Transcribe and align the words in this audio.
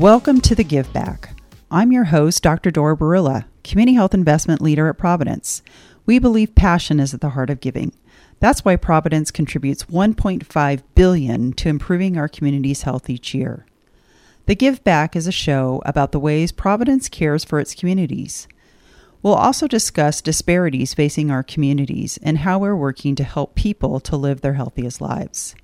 Welcome 0.00 0.40
to 0.40 0.54
the 0.54 0.64
Give 0.64 0.90
Back. 0.94 1.38
I'm 1.70 1.92
your 1.92 2.04
host, 2.04 2.42
Dr. 2.42 2.70
Dora 2.70 2.96
Barilla, 2.96 3.44
Community 3.62 3.96
Health 3.96 4.14
Investment 4.14 4.62
Leader 4.62 4.88
at 4.88 4.96
Providence. 4.96 5.60
We 6.06 6.18
believe 6.18 6.54
passion 6.54 6.98
is 6.98 7.12
at 7.12 7.20
the 7.20 7.28
heart 7.28 7.50
of 7.50 7.60
giving. 7.60 7.92
That's 8.38 8.64
why 8.64 8.76
Providence 8.76 9.30
contributes 9.30 9.84
1.5 9.84 10.82
billion 10.94 11.52
to 11.52 11.68
improving 11.68 12.16
our 12.16 12.28
community's 12.28 12.80
health 12.80 13.10
each 13.10 13.34
year. 13.34 13.66
The 14.46 14.54
Give 14.54 14.82
Back 14.84 15.14
is 15.14 15.26
a 15.26 15.32
show 15.32 15.82
about 15.84 16.12
the 16.12 16.18
ways 16.18 16.50
Providence 16.50 17.10
cares 17.10 17.44
for 17.44 17.60
its 17.60 17.74
communities. 17.74 18.48
We'll 19.22 19.34
also 19.34 19.68
discuss 19.68 20.22
disparities 20.22 20.94
facing 20.94 21.30
our 21.30 21.42
communities 21.42 22.18
and 22.22 22.38
how 22.38 22.58
we're 22.58 22.74
working 22.74 23.16
to 23.16 23.22
help 23.22 23.54
people 23.54 24.00
to 24.00 24.16
live 24.16 24.40
their 24.40 24.54
healthiest 24.54 25.02
lives. 25.02 25.54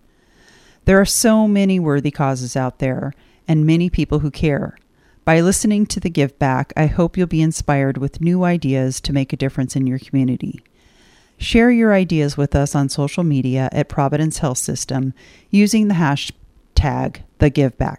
There 0.84 1.00
are 1.00 1.06
so 1.06 1.48
many 1.48 1.80
worthy 1.80 2.10
causes 2.10 2.55
out 2.55 2.80
there 2.80 3.14
and 3.48 3.66
many 3.66 3.91
people 3.91 4.20
who 4.20 4.30
care. 4.30 4.77
By 5.24 5.41
listening 5.41 5.86
to 5.86 6.00
the 6.00 6.10
Give 6.10 6.38
Back, 6.38 6.73
I 6.77 6.86
hope 6.86 7.16
you'll 7.16 7.27
be 7.27 7.42
inspired 7.42 7.98
with 7.98 8.20
new 8.20 8.45
ideas 8.45 9.00
to 9.00 9.12
make 9.12 9.32
a 9.32 9.36
difference 9.36 9.74
in 9.74 9.86
your 9.86 9.98
community. 9.98 10.62
Share 11.38 11.70
your 11.70 11.92
ideas 11.92 12.36
with 12.36 12.55
us 12.55 12.74
on 12.74 12.88
social 12.88 13.24
media 13.24 13.69
at 13.72 13.88
Providence 13.88 14.38
Health 14.38 14.59
System 14.59 15.12
using 15.50 15.88
the 15.88 15.95
hashtag 15.95 17.22
TheGiveBack. 17.41 17.98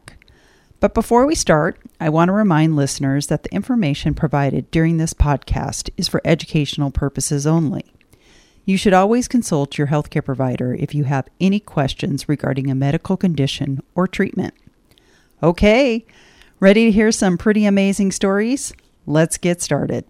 But 0.80 0.94
before 0.94 1.26
we 1.26 1.36
start, 1.36 1.80
I 2.00 2.10
want 2.10 2.30
to 2.30 2.34
remind 2.34 2.76
listeners 2.76 3.28
that 3.28 3.44
the 3.44 3.54
information 3.54 4.14
provided 4.14 4.70
during 4.72 4.98
this 4.98 5.14
podcast 5.14 5.90
is 5.98 6.08
for 6.08 6.22
educational 6.24 6.92
purposes 6.92 7.48
only. 7.48 7.94
You 8.64 8.78
should 8.78 8.94
always 8.94 9.28
consult 9.28 9.78
your 9.78 9.88
healthcare 9.88 10.24
provider 10.24 10.76
if 10.76 10.94
you 10.94 11.06
have 11.06 11.30
any 11.40 11.60
questions 11.60 12.30
regarding 12.30 12.70
a 12.70 12.76
medical 12.76 13.18
condition 13.18 13.82
or 13.96 14.08
treatment. 14.08 14.54
Okay, 15.44 16.04
ready 16.60 16.86
to 16.86 16.92
hear 16.92 17.12
some 17.12 17.38
pretty 17.38 17.66
amazing 17.66 18.12
stories? 18.12 18.74
Let's 19.06 19.38
get 19.38 19.62
started. 19.62 20.04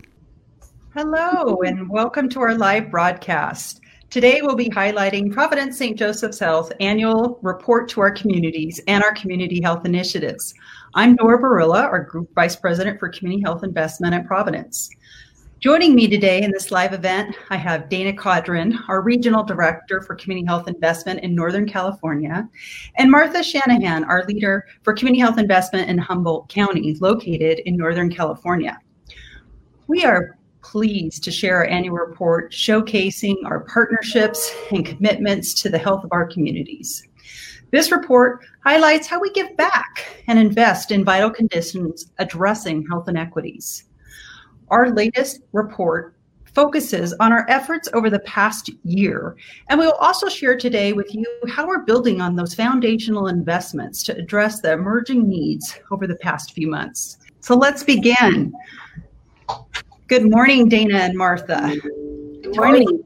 Hello, 0.93 1.57
and 1.65 1.89
welcome 1.89 2.29
to 2.29 2.39
our 2.39 2.55
live 2.55 2.89
broadcast. 2.89 3.81
Today, 4.09 4.39
we'll 4.41 4.55
be 4.55 4.69
highlighting 4.69 5.29
Providence 5.29 5.77
St. 5.77 5.99
Joseph's 5.99 6.39
Health 6.39 6.71
annual 6.79 7.39
report 7.41 7.89
to 7.89 7.99
our 7.99 8.09
communities 8.09 8.79
and 8.87 9.03
our 9.03 9.13
community 9.15 9.61
health 9.61 9.85
initiatives. 9.85 10.53
I'm 10.93 11.17
Dora 11.17 11.41
Barilla, 11.41 11.83
our 11.83 12.05
Group 12.05 12.33
Vice 12.33 12.55
President 12.55 12.97
for 12.97 13.09
Community 13.09 13.43
Health 13.43 13.65
Investment 13.65 14.13
at 14.13 14.25
Providence. 14.25 14.89
Joining 15.59 15.95
me 15.95 16.07
today 16.07 16.43
in 16.43 16.51
this 16.51 16.69
live 16.69 16.93
event, 16.93 17.35
I 17.49 17.57
have 17.57 17.89
Dana 17.89 18.13
Codron, 18.13 18.77
our 18.87 19.01
Regional 19.01 19.43
Director 19.43 20.03
for 20.03 20.13
Community 20.13 20.45
Health 20.45 20.67
Investment 20.67 21.21
in 21.21 21.33
Northern 21.33 21.67
California, 21.67 22.47
and 22.97 23.09
Martha 23.09 23.41
Shanahan, 23.41 24.03
our 24.03 24.23
Leader 24.25 24.67
for 24.83 24.93
Community 24.93 25.19
Health 25.19 25.39
Investment 25.39 25.89
in 25.89 25.97
Humboldt 25.97 26.47
County, 26.47 26.95
located 27.01 27.63
in 27.65 27.75
Northern 27.75 28.13
California. 28.13 28.77
We 29.87 30.05
are 30.05 30.37
pleased 30.61 31.23
to 31.23 31.31
share 31.31 31.55
our 31.57 31.65
annual 31.65 31.97
report 31.97 32.51
showcasing 32.51 33.37
our 33.43 33.61
partnerships 33.61 34.53
and 34.71 34.85
commitments 34.85 35.55
to 35.63 35.69
the 35.69 35.79
health 35.79 36.03
of 36.03 36.11
our 36.11 36.27
communities. 36.27 37.07
This 37.71 37.91
report 37.91 38.45
highlights 38.63 39.07
how 39.07 39.19
we 39.19 39.31
give 39.31 39.57
back 39.57 40.23
and 40.27 40.37
invest 40.37 40.91
in 40.91 41.03
vital 41.03 41.31
conditions 41.31 42.11
addressing 42.19 42.85
health 42.85 43.09
inequities. 43.09 43.85
Our 44.69 44.89
latest 44.91 45.41
report 45.53 46.15
focuses 46.45 47.13
on 47.19 47.31
our 47.31 47.45
efforts 47.49 47.87
over 47.93 48.09
the 48.09 48.19
past 48.19 48.69
year, 48.83 49.37
and 49.69 49.79
we 49.79 49.85
will 49.85 49.93
also 49.93 50.27
share 50.27 50.57
today 50.57 50.91
with 50.93 51.13
you 51.13 51.25
how 51.47 51.67
we're 51.67 51.83
building 51.83 52.19
on 52.19 52.35
those 52.35 52.53
foundational 52.53 53.27
investments 53.27 54.01
to 54.03 54.17
address 54.17 54.59
the 54.59 54.73
emerging 54.73 55.29
needs 55.29 55.79
over 55.91 56.07
the 56.07 56.15
past 56.15 56.53
few 56.53 56.67
months. 56.67 57.17
So 57.41 57.55
let's 57.55 57.83
begin. 57.83 58.51
Good 60.07 60.29
morning, 60.29 60.67
Dana 60.67 60.97
and 60.97 61.17
Martha. 61.17 61.75
Good 62.41 62.55
morning. 62.55 63.03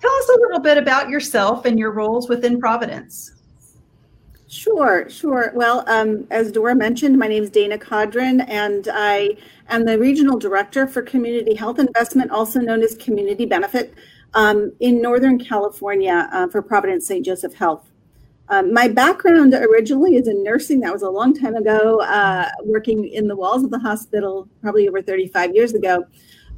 Tell 0.00 0.12
us 0.12 0.28
a 0.30 0.40
little 0.40 0.60
bit 0.60 0.78
about 0.78 1.10
yourself 1.10 1.64
and 1.64 1.78
your 1.78 1.92
roles 1.92 2.28
within 2.28 2.58
Providence. 2.58 3.41
Sure, 4.52 5.08
sure. 5.08 5.50
Well, 5.54 5.82
um, 5.88 6.26
as 6.30 6.52
Dora 6.52 6.74
mentioned, 6.74 7.18
my 7.18 7.26
name 7.26 7.42
is 7.42 7.48
Dana 7.48 7.78
Codron, 7.78 8.42
and 8.42 8.86
I 8.92 9.30
am 9.70 9.86
the 9.86 9.98
Regional 9.98 10.38
Director 10.38 10.86
for 10.86 11.00
Community 11.00 11.54
Health 11.54 11.78
Investment, 11.78 12.30
also 12.30 12.60
known 12.60 12.82
as 12.82 12.94
Community 12.96 13.46
Benefit, 13.46 13.94
um, 14.34 14.70
in 14.80 15.00
Northern 15.00 15.42
California 15.42 16.28
uh, 16.34 16.48
for 16.48 16.60
Providence 16.60 17.06
St. 17.06 17.24
Joseph 17.24 17.54
Health. 17.54 17.88
Um, 18.50 18.74
my 18.74 18.88
background 18.88 19.54
originally 19.54 20.16
is 20.16 20.28
in 20.28 20.44
nursing. 20.44 20.80
That 20.80 20.92
was 20.92 21.00
a 21.00 21.08
long 21.08 21.32
time 21.32 21.54
ago, 21.54 22.02
uh, 22.02 22.50
working 22.66 23.08
in 23.08 23.28
the 23.28 23.36
walls 23.36 23.64
of 23.64 23.70
the 23.70 23.78
hospital, 23.78 24.50
probably 24.60 24.86
over 24.86 25.00
35 25.00 25.54
years 25.54 25.72
ago 25.72 26.04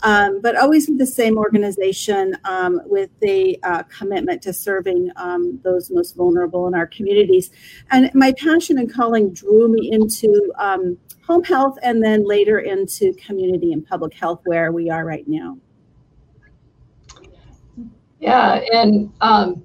um, 0.04 0.41
but 0.42 0.54
always 0.54 0.87
with 0.87 0.98
the 0.98 1.06
same 1.06 1.38
organization 1.38 2.37
um, 2.44 2.81
with 2.84 3.10
the 3.20 3.59
uh, 3.62 3.82
commitment 3.84 4.42
to 4.42 4.53
serving 4.53 5.10
um, 5.16 5.59
those 5.65 5.91
most 5.91 6.15
vulnerable 6.15 6.69
in 6.69 6.75
our 6.75 6.87
communities. 6.87 7.50
And 7.91 8.10
my 8.14 8.32
passion 8.32 8.78
and 8.78 8.93
calling 8.93 9.32
drew 9.32 9.69
me 9.69 9.91
into 9.93 10.53
um, 10.59 10.98
home 11.26 11.43
health 11.43 11.78
and 11.82 12.04
then 12.04 12.26
later 12.26 12.60
into 12.60 13.14
community 13.14 13.72
and 13.72 13.84
public 13.87 14.12
health, 14.12 14.43
where 14.44 14.72
we 14.72 14.91
are 14.91 15.06
right 15.06 15.26
now. 15.26 15.56
Yeah, 18.20 18.60
and 18.72 19.10
um, 19.22 19.64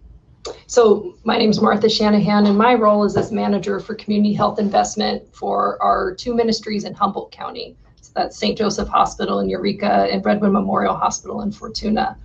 so 0.68 1.18
my 1.26 1.38
name 1.38 1.50
is 1.50 1.62
Martha 1.62 1.90
Shanahan, 1.90 2.46
and 2.46 2.58
my 2.58 2.76
role 2.76 3.04
is 3.04 3.18
as 3.18 3.34
manager 3.34 3.80
for 3.82 3.94
community 3.96 4.34
health 4.34 4.58
investment 4.58 5.24
for 5.36 5.82
our 5.84 6.16
two 6.16 6.34
ministries 6.34 6.86
in 6.86 6.94
Humboldt 6.94 7.32
County 7.34 7.76
that's 8.14 8.38
St. 8.38 8.58
Joseph 8.58 8.88
Hospital 8.88 9.40
in 9.40 9.50
Eureka 9.50 10.08
and 10.12 10.24
Redwood 10.24 10.52
Memorial 10.52 10.96
Hospital 10.96 11.42
in 11.42 11.52
Fortuna. 11.52 12.18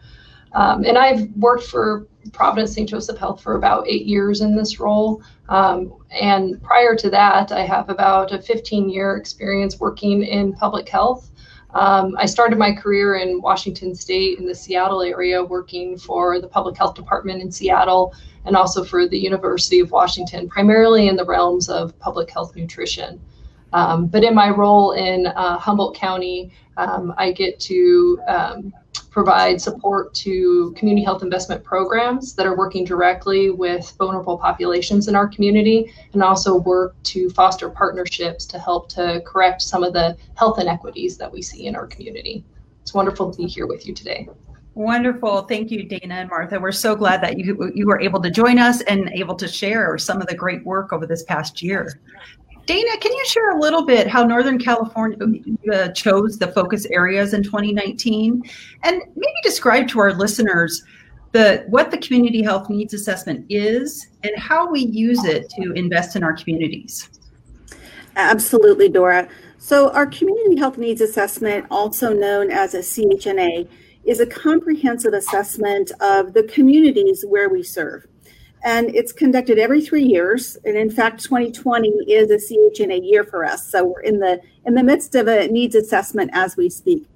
Um, 0.53 0.85
and 0.85 0.97
I've 0.97 1.29
worked 1.33 1.65
for 1.65 2.07
Providence 2.33 2.73
St. 2.73 2.89
Joseph 2.89 3.19
Health 3.19 3.43
for 3.43 3.57
about 3.57 3.89
eight 3.89 4.07
years 4.07 4.41
in 4.41 4.57
this 4.57 4.79
role. 4.79 5.23
Um, 5.49 5.93
and 6.11 6.63
prior 6.63 6.95
to 6.97 7.11
that, 7.11 7.53
I 7.53 7.63
have 7.63 7.91
about 7.91 8.33
a 8.33 8.41
15 8.41 8.89
year 8.89 9.17
experience 9.17 9.81
working 9.81 10.23
in 10.23 10.53
public 10.53 10.89
health. 10.89 11.31
Um, 11.75 12.15
I 12.19 12.27
started 12.27 12.57
my 12.57 12.73
career 12.73 13.17
in 13.17 13.43
Washington 13.43 13.97
State 13.97 14.39
in 14.39 14.47
the 14.47 14.55
Seattle 14.55 15.03
area, 15.03 15.43
working 15.43 15.99
for 15.99 16.41
the 16.41 16.47
public 16.47 16.77
health 16.77 16.95
department 16.95 17.43
in 17.43 17.51
Seattle 17.51 18.15
and 18.45 18.57
also 18.57 18.85
for 18.85 19.09
the 19.09 19.19
University 19.19 19.81
of 19.81 19.91
Washington, 19.91 20.49
primarily 20.49 21.09
in 21.09 21.17
the 21.17 21.25
realms 21.25 21.69
of 21.69 21.99
public 21.99 22.31
health 22.31 22.55
nutrition. 22.55 23.21
Um, 23.75 24.07
but 24.07 24.23
in 24.23 24.35
my 24.35 24.51
role 24.51 24.93
in 24.93 25.27
uh, 25.27 25.59
Humboldt 25.59 25.97
County, 25.97 26.53
um, 26.77 27.13
I 27.19 27.33
get 27.33 27.59
to 27.61 28.21
um, 28.29 28.73
provide 29.11 29.61
support 29.61 30.15
to 30.15 30.73
community 30.77 31.05
health 31.05 31.25
investment 31.25 31.65
programs 31.65 32.35
that 32.35 32.47
are 32.47 32.57
working 32.57 32.85
directly 32.85 33.51
with 33.51 33.93
vulnerable 33.99 34.39
populations 34.39 35.09
in 35.09 35.17
our 35.17 35.27
community 35.27 35.93
and 36.13 36.23
also 36.23 36.57
work 36.57 36.95
to 37.03 37.29
foster 37.31 37.69
partnerships 37.69 38.47
to 38.47 38.61
help 38.61 38.89
to 38.91 39.21
correct 39.27 39.61
some 39.61 39.83
of 39.83 39.93
the 39.93 40.17
health 40.37 40.61
inequities 40.61 41.17
that 41.19 41.31
we 41.31 41.43
see 41.43 41.67
in 41.67 41.75
our 41.75 41.87
community. 41.87 42.45
It's 42.83 42.95
wonderful 42.95 43.33
to 43.33 43.37
be 43.37 43.49
here 43.49 43.67
with 43.67 43.89
you 43.89 43.95
today. 43.95 44.29
Wonderful. 44.75 45.43
Thank 45.43 45.71
you, 45.71 45.85
Dana 45.85 46.15
and 46.15 46.29
Martha. 46.29 46.59
We're 46.59 46.73
so 46.73 46.97
glad 46.97 47.23
that 47.23 47.39
you, 47.39 47.73
you 47.75 47.87
were 47.87 48.01
able 48.01 48.21
to 48.21 48.31
join 48.31 48.59
us 48.59 48.83
and 48.83 49.09
able 49.11 49.37
to 49.37 49.47
share 49.47 49.97
some 49.99 50.21
of 50.21 50.27
the 50.27 50.35
great 50.35 50.65
work 50.65 50.93
over 50.93 51.07
this 51.07 51.23
past 51.23 51.63
year. 51.63 52.01
Dana, 52.67 52.97
can 52.99 53.13
you 53.13 53.25
share 53.27 53.51
a 53.51 53.61
little 53.61 53.85
bit 53.85 54.07
how 54.07 54.25
Northern 54.25 54.59
California 54.59 55.19
uh, 55.73 55.89
chose 55.89 56.39
the 56.39 56.49
focus 56.49 56.87
areas 56.87 57.35
in 57.35 57.43
2019 57.43 58.43
and 58.83 59.03
maybe 59.17 59.35
describe 59.43 59.87
to 59.89 60.01
our 60.01 60.15
listeners 60.15 60.83
the 61.33 61.65
what 61.69 61.91
the 61.91 61.99
community 61.99 62.43
health 62.43 62.71
needs 62.71 62.95
assessment 62.95 63.45
is 63.51 64.09
and 64.23 64.33
how 64.39 64.71
we 64.71 64.87
use 64.87 65.25
it 65.25 65.51
to 65.51 65.73
invest 65.73 66.17
in 66.17 66.23
our 66.23 66.33
communities? 66.33 67.11
Absolutely, 68.17 68.89
Dora. 68.89 69.29
So, 69.59 69.91
our 69.91 70.07
community 70.07 70.57
health 70.57 70.79
needs 70.79 71.01
assessment, 71.01 71.67
also 71.71 72.13
known 72.13 72.51
as 72.51 72.75
a 72.75 72.79
CHNA, 72.79 73.69
is 74.05 74.21
a 74.21 74.27
comprehensive 74.27 75.13
assessment 75.13 75.91
of 76.01 76.35
the 76.35 76.45
communities 76.45 77.25
where 77.27 77.49
we 77.49 77.63
serve 77.63 78.07
and 78.65 78.95
it's 78.97 79.13
conducted 79.13 79.59
every 79.59 79.83
three 79.83 80.03
years. 80.03 80.57
And 80.65 80.77
in 80.77 80.91
fact, 80.91 81.23
2020 81.23 81.89
is 82.11 82.31
a 82.31 82.37
CHNA 82.37 83.07
year 83.09 83.23
for 83.23 83.45
us, 83.45 83.71
so 83.71 83.85
we're 83.85 84.01
in 84.01 84.19
the 84.19 84.41
in 84.67 84.75
the 84.75 84.83
midst 84.83 85.15
of 85.15 85.29
a 85.29 85.47
needs 85.49 85.75
assessment 85.75 86.31
as 86.33 86.57
we 86.57 86.71
speak. 86.71 87.07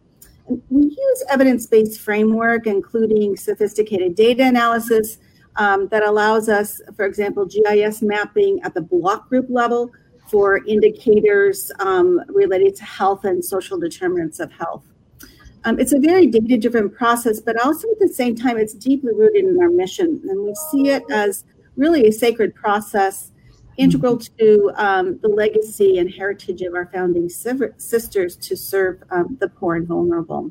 And 0.47 0.62
we 0.69 0.83
use 0.83 1.25
evidence-based 1.31 2.00
framework, 2.00 2.67
including 2.67 3.37
sophisticated 3.37 4.15
data 4.15 4.45
analysis 4.45 5.19
um, 5.56 5.89
that 5.89 6.03
allows 6.05 6.49
us, 6.49 6.81
for 6.95 7.05
example, 7.05 7.47
GIS 7.47 8.03
mapping 8.03 8.61
at 8.62 8.75
the 8.75 8.81
block 8.81 9.29
group 9.29 9.47
level 9.49 9.91
for 10.31 10.65
indicators 10.67 11.73
um, 11.81 12.21
related 12.29 12.77
to 12.77 12.85
health 12.85 13.25
and 13.25 13.45
social 13.45 13.79
determinants 13.79 14.41
of 14.41 14.53
health. 14.53 14.85
Um, 15.69 15.79
it's 15.79 15.93
a 15.93 15.99
very 15.99 16.26
data 16.26 16.56
driven 16.56 16.88
process, 16.88 17.41
but 17.41 17.62
also 17.62 17.91
at 17.91 17.99
the 17.99 18.09
same 18.09 18.35
time, 18.35 18.56
it's 18.56 18.73
deeply 18.73 19.12
rooted 19.15 19.44
in 19.44 19.61
our 19.61 19.69
mission. 19.69 20.19
And 20.26 20.43
we 20.43 20.55
see 20.70 20.88
it 20.88 21.03
as 21.11 21.44
really 21.76 22.06
a 22.06 22.12
sacred 22.12 22.55
process 22.55 23.32
integral 23.76 24.17
to 24.17 24.73
um, 24.76 25.19
the 25.20 25.29
legacy 25.29 25.99
and 25.99 26.11
heritage 26.11 26.62
of 26.62 26.75
our 26.75 26.91
founding 26.91 27.29
sisters 27.29 28.37
to 28.37 28.56
serve 28.56 29.03
um, 29.11 29.37
the 29.41 29.49
poor 29.50 29.75
and 29.75 29.87
vulnerable. 29.87 30.50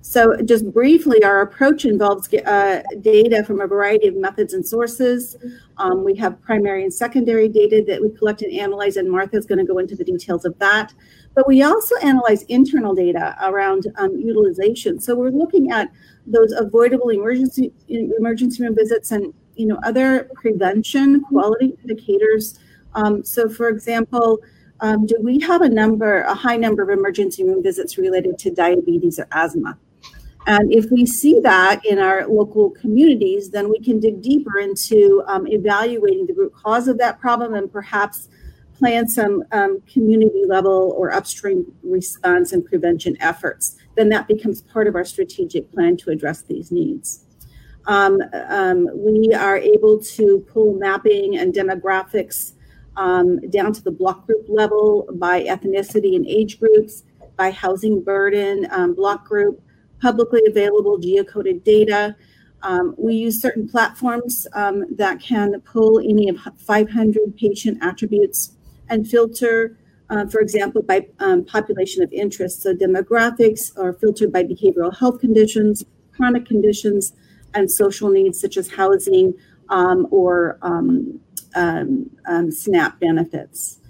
So, 0.00 0.36
just 0.42 0.70
briefly, 0.72 1.22
our 1.22 1.42
approach 1.42 1.84
involves 1.84 2.28
uh, 2.34 2.82
data 3.00 3.44
from 3.44 3.60
a 3.60 3.68
variety 3.68 4.08
of 4.08 4.16
methods 4.16 4.52
and 4.54 4.66
sources. 4.66 5.36
Um, 5.78 6.02
we 6.02 6.16
have 6.16 6.42
primary 6.42 6.82
and 6.82 6.92
secondary 6.92 7.48
data 7.48 7.84
that 7.86 8.02
we 8.02 8.10
collect 8.10 8.42
and 8.42 8.52
analyze, 8.52 8.96
and 8.96 9.08
Martha 9.08 9.36
is 9.36 9.46
going 9.46 9.60
to 9.60 9.64
go 9.64 9.78
into 9.78 9.94
the 9.94 10.04
details 10.04 10.44
of 10.44 10.58
that. 10.58 10.92
But 11.34 11.48
we 11.48 11.62
also 11.62 11.96
analyze 12.02 12.42
internal 12.44 12.94
data 12.94 13.36
around 13.42 13.86
um, 13.96 14.16
utilization. 14.16 15.00
So, 15.00 15.14
we're 15.14 15.30
looking 15.30 15.70
at 15.70 15.90
those 16.26 16.52
avoidable 16.52 17.08
emergency 17.08 17.72
emergency 17.88 18.62
room 18.62 18.74
visits 18.74 19.10
and 19.10 19.32
you 19.54 19.66
know 19.66 19.78
other 19.82 20.30
prevention 20.34 21.22
quality 21.22 21.74
indicators. 21.82 22.58
Um, 22.94 23.24
so, 23.24 23.48
for 23.48 23.68
example, 23.68 24.40
um, 24.80 25.06
do 25.06 25.16
we 25.20 25.38
have 25.40 25.62
a 25.62 25.68
number, 25.68 26.22
a 26.22 26.34
high 26.34 26.56
number 26.56 26.82
of 26.82 26.90
emergency 26.90 27.44
room 27.44 27.62
visits 27.62 27.96
related 27.98 28.36
to 28.38 28.50
diabetes 28.50 29.18
or 29.18 29.28
asthma? 29.32 29.78
And 30.46 30.72
if 30.72 30.90
we 30.90 31.06
see 31.06 31.38
that 31.40 31.86
in 31.86 32.00
our 32.00 32.26
local 32.26 32.70
communities, 32.70 33.50
then 33.50 33.70
we 33.70 33.78
can 33.78 34.00
dig 34.00 34.22
deeper 34.22 34.58
into 34.58 35.22
um, 35.28 35.46
evaluating 35.46 36.26
the 36.26 36.34
root 36.34 36.52
cause 36.52 36.88
of 36.88 36.98
that 36.98 37.20
problem 37.20 37.54
and 37.54 37.72
perhaps 37.72 38.28
plan 38.82 39.08
some 39.08 39.44
um, 39.52 39.80
community 39.82 40.42
level 40.44 40.92
or 40.98 41.12
upstream 41.12 41.72
response 41.84 42.50
and 42.50 42.64
prevention 42.64 43.16
efforts. 43.20 43.76
Then 43.96 44.08
that 44.08 44.26
becomes 44.26 44.62
part 44.62 44.88
of 44.88 44.96
our 44.96 45.04
strategic 45.04 45.70
plan 45.72 45.96
to 45.98 46.10
address 46.10 46.42
these 46.42 46.72
needs. 46.72 47.24
Um, 47.86 48.20
um 48.48 48.88
we 48.92 49.32
are 49.34 49.56
able 49.56 50.00
to 50.16 50.44
pull 50.52 50.74
mapping 50.74 51.36
and 51.36 51.54
demographics 51.54 52.54
um, 52.96 53.38
down 53.50 53.72
to 53.72 53.82
the 53.82 53.92
block 53.92 54.26
group 54.26 54.46
level 54.48 55.08
by 55.14 55.44
ethnicity 55.44 56.16
and 56.16 56.26
age 56.26 56.58
groups, 56.58 57.04
by 57.36 57.52
housing 57.52 58.02
burden, 58.02 58.66
um, 58.72 58.94
block 58.94 59.28
group 59.28 59.62
publicly 60.00 60.40
available 60.48 60.98
geocoded 60.98 61.62
data. 61.62 62.16
Um, 62.62 62.96
we 62.98 63.14
use 63.14 63.40
certain 63.40 63.68
platforms 63.68 64.48
um, 64.54 64.84
that 64.96 65.20
can 65.20 65.60
pull 65.60 66.00
any 66.00 66.28
of 66.28 66.36
500 66.58 67.36
patient 67.36 67.78
attributes 67.80 68.56
and 68.92 69.08
filter, 69.08 69.78
uh, 70.10 70.26
for 70.26 70.40
example, 70.40 70.82
by 70.82 71.06
um, 71.18 71.44
population 71.44 72.02
of 72.02 72.12
interest. 72.12 72.62
So 72.62 72.74
demographics 72.74 73.76
are 73.78 73.92
filtered 73.92 74.32
by 74.32 74.44
behavioral 74.44 74.96
health 74.96 75.20
conditions, 75.20 75.84
chronic 76.14 76.44
conditions, 76.46 77.14
and 77.54 77.70
social 77.70 78.10
needs 78.10 78.40
such 78.40 78.56
as 78.56 78.70
housing 78.70 79.34
um, 79.68 80.06
or 80.10 80.58
um, 80.62 81.20
um, 81.54 82.50
SNAP 82.50 83.00
benefits. 83.00 83.80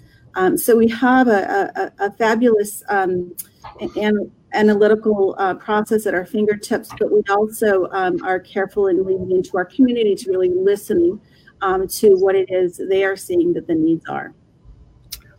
so 0.55 0.75
we 0.75 0.87
have 0.87 1.27
a, 1.27 1.71
a, 1.99 2.05
a 2.07 2.11
fabulous 2.11 2.83
and 2.89 4.31
analytical 4.53 5.35
uh, 5.37 5.55
process 5.55 6.05
at 6.05 6.13
our 6.13 6.25
fingertips, 6.25 6.89
but 6.99 7.11
we 7.11 7.21
also 7.29 7.87
um, 7.91 8.23
are 8.23 8.39
careful 8.39 8.87
in 8.87 9.03
leaning 9.05 9.31
into 9.31 9.57
our 9.57 9.65
community 9.65 10.15
to 10.15 10.29
really 10.29 10.53
listening 10.53 11.19
um, 11.61 11.87
to 11.87 12.09
what 12.15 12.35
it 12.35 12.51
is 12.51 12.79
they 12.89 13.03
are 13.03 13.15
seeing 13.15 13.53
that 13.53 13.67
the 13.67 13.75
needs 13.75 14.05
are. 14.07 14.33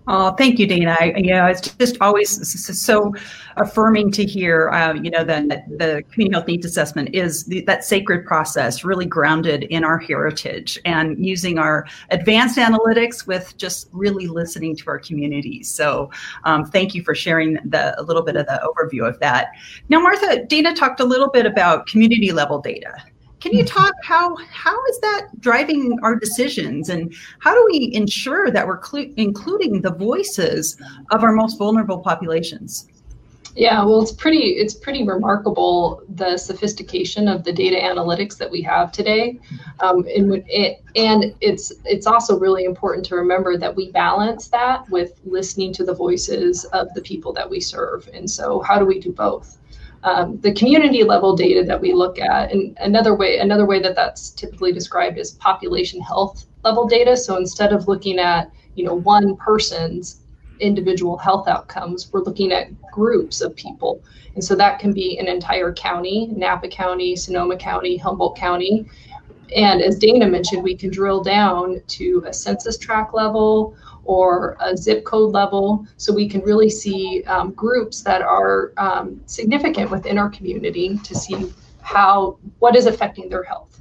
Oh, 0.06 0.32
thank 0.32 0.58
you, 0.58 0.66
Dana. 0.66 0.96
I, 1.00 1.14
you 1.16 1.32
know, 1.32 1.46
it's 1.46 1.74
just 1.76 1.96
always 2.02 2.82
so 2.82 3.14
affirming 3.56 4.10
to 4.12 4.24
hear, 4.24 4.68
uh, 4.68 4.92
you 4.92 5.10
know, 5.10 5.24
that 5.24 5.48
the 5.78 6.02
community 6.12 6.34
health 6.34 6.46
needs 6.46 6.66
assessment 6.66 7.14
is 7.14 7.44
the, 7.44 7.62
that 7.62 7.84
sacred 7.84 8.26
process, 8.26 8.84
really 8.84 9.06
grounded 9.06 9.64
in 9.64 9.82
our 9.82 9.96
heritage 9.96 10.78
and 10.84 11.24
using 11.24 11.58
our 11.58 11.86
advanced 12.10 12.58
analytics 12.58 13.26
with 13.26 13.56
just 13.56 13.88
really 13.92 14.26
listening 14.26 14.76
to 14.76 14.84
our 14.88 14.98
communities. 14.98 15.70
So, 15.70 16.10
um, 16.44 16.66
thank 16.66 16.94
you 16.94 17.02
for 17.02 17.14
sharing 17.14 17.54
the, 17.64 17.98
a 17.98 18.02
little 18.02 18.22
bit 18.22 18.36
of 18.36 18.44
the 18.44 18.60
overview 18.62 19.08
of 19.08 19.18
that. 19.20 19.52
Now, 19.88 20.00
Martha, 20.00 20.44
Dana 20.44 20.74
talked 20.74 21.00
a 21.00 21.04
little 21.04 21.30
bit 21.30 21.46
about 21.46 21.86
community 21.86 22.30
level 22.30 22.60
data. 22.60 22.94
Can 23.44 23.52
you 23.52 23.62
talk 23.62 23.92
how 24.02 24.34
how 24.36 24.74
is 24.86 25.00
that 25.00 25.28
driving 25.38 25.98
our 26.02 26.16
decisions, 26.16 26.88
and 26.88 27.14
how 27.40 27.52
do 27.52 27.62
we 27.70 27.90
ensure 27.92 28.50
that 28.50 28.66
we're 28.66 28.82
cl- 28.82 29.12
including 29.18 29.82
the 29.82 29.92
voices 29.92 30.78
of 31.10 31.22
our 31.22 31.32
most 31.32 31.58
vulnerable 31.58 31.98
populations? 31.98 32.88
Yeah, 33.54 33.84
well, 33.84 34.00
it's 34.00 34.12
pretty 34.12 34.52
it's 34.62 34.72
pretty 34.72 35.04
remarkable 35.04 36.02
the 36.14 36.38
sophistication 36.38 37.28
of 37.28 37.44
the 37.44 37.52
data 37.52 37.76
analytics 37.76 38.38
that 38.38 38.50
we 38.50 38.62
have 38.62 38.90
today, 38.92 39.38
um, 39.80 40.06
and 40.06 40.42
it, 40.48 40.82
and 40.96 41.34
it's 41.42 41.70
it's 41.84 42.06
also 42.06 42.38
really 42.38 42.64
important 42.64 43.04
to 43.08 43.14
remember 43.14 43.58
that 43.58 43.76
we 43.76 43.90
balance 43.90 44.48
that 44.48 44.88
with 44.88 45.20
listening 45.26 45.70
to 45.74 45.84
the 45.84 45.92
voices 45.92 46.64
of 46.72 46.88
the 46.94 47.02
people 47.02 47.34
that 47.34 47.50
we 47.50 47.60
serve. 47.60 48.08
And 48.14 48.30
so, 48.30 48.60
how 48.60 48.78
do 48.78 48.86
we 48.86 48.98
do 48.98 49.12
both? 49.12 49.58
Um, 50.04 50.38
the 50.42 50.52
community 50.52 51.02
level 51.02 51.34
data 51.34 51.64
that 51.64 51.80
we 51.80 51.94
look 51.94 52.18
at 52.18 52.52
and 52.52 52.76
another 52.80 53.14
way 53.14 53.38
another 53.38 53.64
way 53.64 53.80
that 53.80 53.96
that's 53.96 54.30
typically 54.30 54.70
described 54.70 55.18
is 55.18 55.32
population 55.32 56.00
health 56.00 56.46
level 56.62 56.86
data. 56.86 57.16
So 57.16 57.36
instead 57.36 57.72
of 57.72 57.88
looking 57.88 58.18
at 58.18 58.50
you 58.74 58.84
know 58.84 58.94
one 58.94 59.34
person's 59.36 60.20
individual 60.60 61.16
health 61.16 61.48
outcomes 61.48 62.12
we're 62.12 62.22
looking 62.22 62.52
at 62.52 62.68
groups 62.92 63.40
of 63.40 63.56
people. 63.56 64.02
And 64.34 64.44
so 64.44 64.54
that 64.56 64.78
can 64.78 64.92
be 64.92 65.18
an 65.18 65.26
entire 65.26 65.72
county 65.72 66.28
napa 66.36 66.68
county 66.68 67.16
sonoma 67.16 67.56
county 67.56 67.96
humboldt 67.96 68.36
county. 68.36 68.86
And 69.56 69.80
as 69.80 69.98
dana 69.98 70.28
mentioned 70.28 70.62
we 70.62 70.76
can 70.76 70.90
drill 70.90 71.22
down 71.22 71.80
to 71.86 72.24
a 72.26 72.32
census 72.32 72.76
tract 72.76 73.14
level 73.14 73.74
or 74.04 74.56
a 74.60 74.76
zip 74.76 75.04
code 75.04 75.32
level 75.32 75.86
so 75.96 76.12
we 76.12 76.28
can 76.28 76.40
really 76.42 76.70
see 76.70 77.22
um, 77.24 77.52
groups 77.52 78.02
that 78.02 78.22
are 78.22 78.72
um, 78.76 79.20
significant 79.26 79.90
within 79.90 80.18
our 80.18 80.28
community 80.30 80.98
to 80.98 81.14
see 81.14 81.52
how 81.80 82.38
what 82.58 82.76
is 82.76 82.86
affecting 82.86 83.28
their 83.28 83.42
health. 83.42 83.80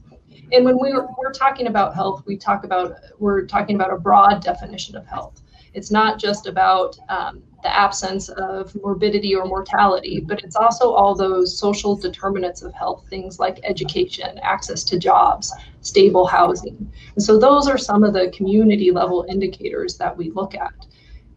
And 0.51 0.65
when 0.65 0.77
we're, 0.77 1.07
we're 1.17 1.31
talking 1.31 1.67
about 1.67 1.95
health 1.95 2.23
we 2.25 2.37
talk 2.37 2.63
about 2.63 2.95
we're 3.19 3.45
talking 3.45 3.75
about 3.75 3.91
a 3.91 3.97
broad 3.97 4.41
definition 4.41 4.95
of 4.95 5.05
health. 5.07 5.41
It's 5.73 5.89
not 5.89 6.19
just 6.19 6.45
about 6.47 6.97
um, 7.09 7.41
the 7.63 7.75
absence 7.75 8.29
of 8.29 8.75
morbidity 8.75 9.33
or 9.33 9.45
mortality, 9.45 10.19
but 10.19 10.43
it's 10.43 10.57
also 10.57 10.91
all 10.91 11.15
those 11.15 11.57
social 11.57 11.95
determinants 11.95 12.61
of 12.61 12.73
health, 12.73 13.05
things 13.09 13.39
like 13.39 13.59
education, 13.63 14.37
access 14.43 14.83
to 14.83 14.99
jobs, 14.99 15.53
stable 15.81 16.27
housing. 16.27 16.91
And 17.15 17.23
so 17.23 17.39
those 17.39 17.67
are 17.69 17.77
some 17.77 18.03
of 18.03 18.13
the 18.13 18.31
community 18.35 18.91
level 18.91 19.25
indicators 19.29 19.97
that 19.97 20.15
we 20.15 20.29
look 20.31 20.55
at. 20.55 20.73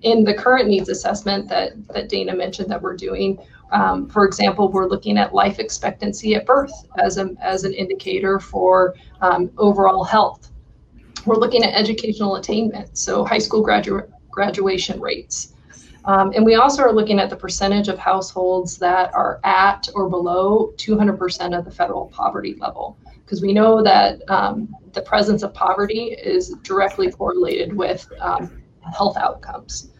In 0.02 0.24
the 0.24 0.34
current 0.34 0.68
needs 0.68 0.88
assessment 0.88 1.48
that, 1.48 1.72
that 1.88 2.08
Dana 2.08 2.34
mentioned 2.34 2.70
that 2.70 2.82
we're 2.82 2.96
doing, 2.96 3.38
um, 3.70 4.08
for 4.08 4.26
example, 4.26 4.70
we're 4.70 4.88
looking 4.88 5.18
at 5.18 5.32
life 5.32 5.58
expectancy 5.58 6.34
at 6.34 6.44
birth 6.44 6.72
as, 6.98 7.18
a, 7.18 7.30
as 7.40 7.64
an 7.64 7.72
indicator 7.72 8.38
for 8.40 8.94
um, 9.20 9.50
overall 9.58 10.04
health. 10.04 10.50
We're 11.24 11.36
looking 11.36 11.64
at 11.64 11.72
educational 11.74 12.36
attainment, 12.36 12.98
so 12.98 13.24
high 13.24 13.38
school 13.38 13.62
graduate 13.62 14.10
graduation 14.30 15.00
rates. 15.00 15.54
Um, 16.06 16.32
and 16.34 16.44
we 16.44 16.54
also 16.54 16.82
are 16.82 16.92
looking 16.92 17.18
at 17.18 17.30
the 17.30 17.36
percentage 17.36 17.88
of 17.88 17.98
households 17.98 18.78
that 18.78 19.12
are 19.12 19.40
at 19.42 19.88
or 19.94 20.08
below 20.08 20.72
200% 20.76 21.58
of 21.58 21.64
the 21.64 21.70
federal 21.70 22.06
poverty 22.06 22.54
level, 22.60 22.96
because 23.24 23.42
we 23.42 23.52
know 23.52 23.82
that 23.82 24.22
um, 24.30 24.74
the 24.92 25.02
presence 25.02 25.42
of 25.42 25.52
poverty 25.52 26.16
is 26.22 26.50
directly 26.62 27.10
correlated 27.10 27.76
with 27.76 28.06
um, 28.20 28.62
health 28.96 29.16
outcomes. 29.16 29.90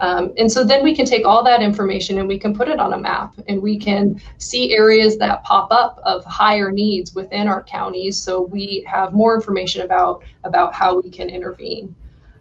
Um, 0.00 0.32
and 0.36 0.50
so 0.50 0.62
then 0.62 0.84
we 0.84 0.94
can 0.94 1.04
take 1.04 1.26
all 1.26 1.42
that 1.42 1.60
information 1.60 2.18
and 2.18 2.28
we 2.28 2.38
can 2.38 2.54
put 2.54 2.68
it 2.68 2.78
on 2.78 2.92
a 2.92 2.98
map 2.98 3.34
and 3.48 3.60
we 3.60 3.76
can 3.76 4.20
see 4.38 4.72
areas 4.72 5.18
that 5.18 5.42
pop 5.42 5.72
up 5.72 6.00
of 6.04 6.24
higher 6.24 6.70
needs 6.70 7.16
within 7.16 7.48
our 7.48 7.64
counties 7.64 8.22
so 8.22 8.42
we 8.42 8.86
have 8.88 9.12
more 9.12 9.34
information 9.34 9.82
about 9.82 10.22
about 10.44 10.72
how 10.72 11.00
we 11.00 11.10
can 11.10 11.28
intervene. 11.28 11.94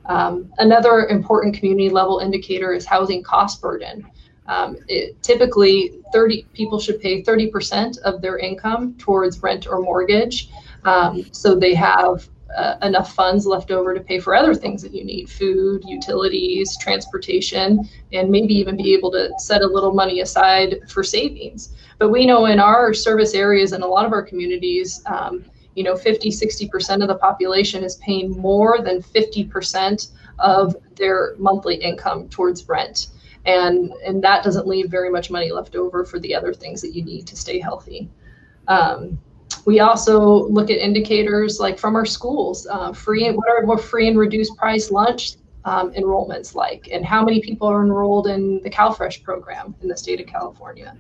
Um, 0.08 0.52
another 0.58 1.08
important 1.08 1.56
community 1.56 1.90
level 1.90 2.20
indicator 2.20 2.74
is 2.74 2.86
housing 2.86 3.24
cost 3.24 3.62
burden. 3.62 4.06
Um, 4.48 4.78
it, 4.88 5.22
typically, 5.22 6.00
30 6.14 6.48
people 6.54 6.80
should 6.80 7.02
pay 7.02 7.22
30% 7.22 7.98
of 8.00 8.22
their 8.22 8.38
income 8.38 8.96
towards 8.98 9.44
rent 9.44 9.68
or 9.68 9.82
mortgage, 9.82 10.50
um, 10.86 11.26
so 11.34 11.54
they 11.54 11.74
have 11.74 12.30
uh, 12.56 12.78
enough 12.82 13.14
funds 13.14 13.46
left 13.46 13.72
over 13.72 13.94
to 13.94 14.00
pay 14.00 14.20
for 14.20 14.34
other 14.34 14.56
things 14.56 14.82
that 14.82 14.94
you 14.94 15.04
need: 15.04 15.30
food, 15.30 15.84
utilities, 15.86 16.78
transportation, 16.78 17.88
and 18.14 18.30
maybe 18.30 18.54
even 18.54 18.78
be 18.78 18.94
able 18.94 19.12
to 19.12 19.30
set 19.38 19.62
a 19.62 19.68
little 19.68 19.94
money 19.94 20.22
aside 20.22 20.78
for 20.88 21.04
savings. 21.04 21.76
But 22.00 22.10
we 22.10 22.26
know 22.26 22.46
in 22.46 22.60
our 22.60 22.94
service 22.94 23.34
areas 23.34 23.74
and 23.74 23.84
a 23.84 23.88
lot 23.88 24.06
of 24.06 24.14
our 24.14 24.24
communities 24.24 25.02
um, 25.08 25.44
you 25.78 25.84
know 25.84 25.96
50 25.96 26.30
60% 26.30 27.02
of 27.02 27.08
the 27.08 27.16
population 27.16 27.84
is 27.84 27.96
paying 27.98 28.32
more 28.32 28.82
than 28.82 29.02
50% 29.02 30.12
of 30.40 30.76
their 30.96 31.36
monthly 31.38 31.76
income 31.76 32.28
towards 32.30 32.68
rent 32.68 33.08
and 33.46 33.92
and 34.06 34.24
that 34.24 34.44
doesn't 34.44 34.68
leave 34.68 34.90
very 34.90 35.10
much 35.10 35.30
money 35.30 35.52
left 35.52 35.76
over 35.76 36.04
for 36.04 36.20
the 36.20 36.34
other 36.34 36.54
things 36.54 36.82
that 36.82 36.94
you 36.94 37.04
need 37.04 37.28
to 37.28 37.36
stay 37.36 37.60
healthy 37.60 38.10
um, 38.68 39.20
we 39.66 39.80
also 39.80 40.48
look 40.48 40.70
at 40.70 40.78
indicators 40.78 41.60
like 41.60 41.78
from 41.78 41.96
our 41.96 42.06
schools, 42.06 42.68
uh, 42.68 42.94
free 42.94 43.30
what 43.32 43.50
are 43.50 43.66
more 43.66 43.78
free 43.78 44.08
and 44.08 44.18
reduced 44.18 44.56
price 44.56 44.92
lunch 44.92 45.34
um, 45.66 45.92
enrollments 45.94 46.56
like, 46.56 46.88
and 46.92 47.06
how 47.06 47.24
many 47.24 47.42
people 47.42 47.68
are 47.68 47.84
enrolled 47.84 48.28
in 48.28 48.62
the 48.64 48.70
CalFresh 48.70 49.24
program 49.24 49.76
in 49.82 49.90
the 49.90 49.98
state 49.98 50.22
of 50.22 50.28
California. 50.28 50.96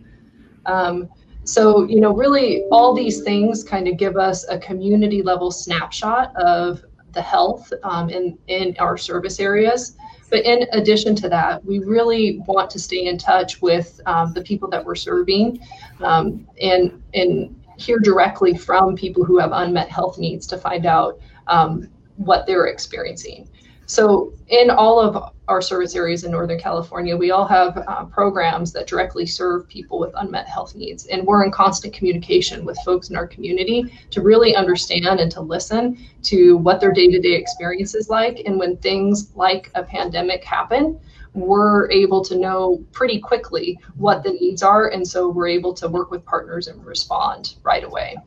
Um, 0.65 1.10
so, 1.48 1.86
you 1.86 2.01
know, 2.01 2.13
really 2.13 2.66
all 2.72 2.94
these 2.94 3.22
things 3.22 3.63
kind 3.63 3.88
of 3.88 3.96
give 3.96 4.18
us 4.18 4.46
a 4.50 4.60
community 4.60 5.22
level 5.22 5.50
snapshot 5.50 6.36
of 6.36 6.84
the 7.13 7.22
health 7.22 7.72
um, 7.84 8.10
in, 8.10 8.38
in 8.48 8.75
our 8.80 8.98
service 8.98 9.39
areas. 9.39 9.96
But 10.30 10.46
in 10.46 10.68
addition 10.74 11.16
to 11.16 11.30
that, 11.30 11.63
we 11.63 11.80
really 11.80 12.44
want 12.48 12.70
to 12.72 12.80
stay 12.80 13.06
in 13.06 13.18
touch 13.18 13.62
with 13.62 14.01
um, 14.06 14.34
the 14.34 14.42
people 14.42 14.70
that 14.72 14.84
we're 14.84 14.96
serving 14.96 15.62
um, 16.01 16.46
and, 16.62 17.01
and 17.13 17.56
hear 17.77 17.98
directly 17.98 18.58
from 18.58 18.98
people 18.98 19.24
who 19.24 19.39
have 19.39 19.51
unmet 19.54 19.88
health 19.88 20.18
needs 20.18 20.48
to 20.48 20.58
find 20.58 20.86
out 20.86 21.18
um, 21.48 21.88
what 22.18 22.46
they're 22.46 22.66
experiencing. 22.66 23.48
So, 23.88 24.34
in 24.50 24.70
all 24.70 25.00
of 25.00 25.34
our 25.48 25.62
service 25.62 25.96
areas 25.96 26.25
in 26.25 26.32
Northern 26.32 26.60
California, 26.60 27.15
we 27.15 27.32
all 27.32 27.46
have 27.46 27.77
uh, 27.88 28.03
programs 28.06 28.74
that 28.74 28.86
directly 28.86 29.25
serve 29.25 29.65
people 29.70 29.98
with 29.98 30.12
unmet 30.15 30.46
health 30.46 30.75
needs. 30.75 31.06
And 31.06 31.25
we're 31.25 31.46
in 31.46 31.51
constant 31.51 31.94
communication 31.94 32.65
with 32.65 32.77
folks 32.84 33.10
in 33.10 33.15
our 33.15 33.25
community 33.25 33.94
to 34.12 34.22
really 34.22 34.56
understand 34.58 35.22
and 35.22 35.32
to 35.32 35.39
listen 35.39 35.98
to 36.24 36.58
what 36.58 36.82
their 36.82 36.91
day 36.91 37.10
to 37.10 37.20
day 37.20 37.36
experience 37.36 37.96
is 37.96 38.10
like. 38.10 38.41
And 38.46 38.60
when 38.60 38.75
things 38.75 39.32
like 39.36 39.72
a 39.74 39.84
pandemic 39.84 40.44
happen, 40.44 41.00
we're 41.34 41.89
able 41.89 42.22
to 42.25 42.38
know 42.38 42.84
pretty 42.91 43.20
quickly 43.20 43.79
what 43.96 44.22
the 44.22 44.32
needs 44.32 44.63
are. 44.63 44.89
And 44.89 45.08
so 45.08 45.29
we're 45.29 45.48
able 45.48 45.74
to 45.75 45.88
work 45.88 46.12
with 46.12 46.25
partners 46.25 46.67
and 46.67 46.86
respond 46.86 47.56
right 47.63 47.86
away. 47.86 48.17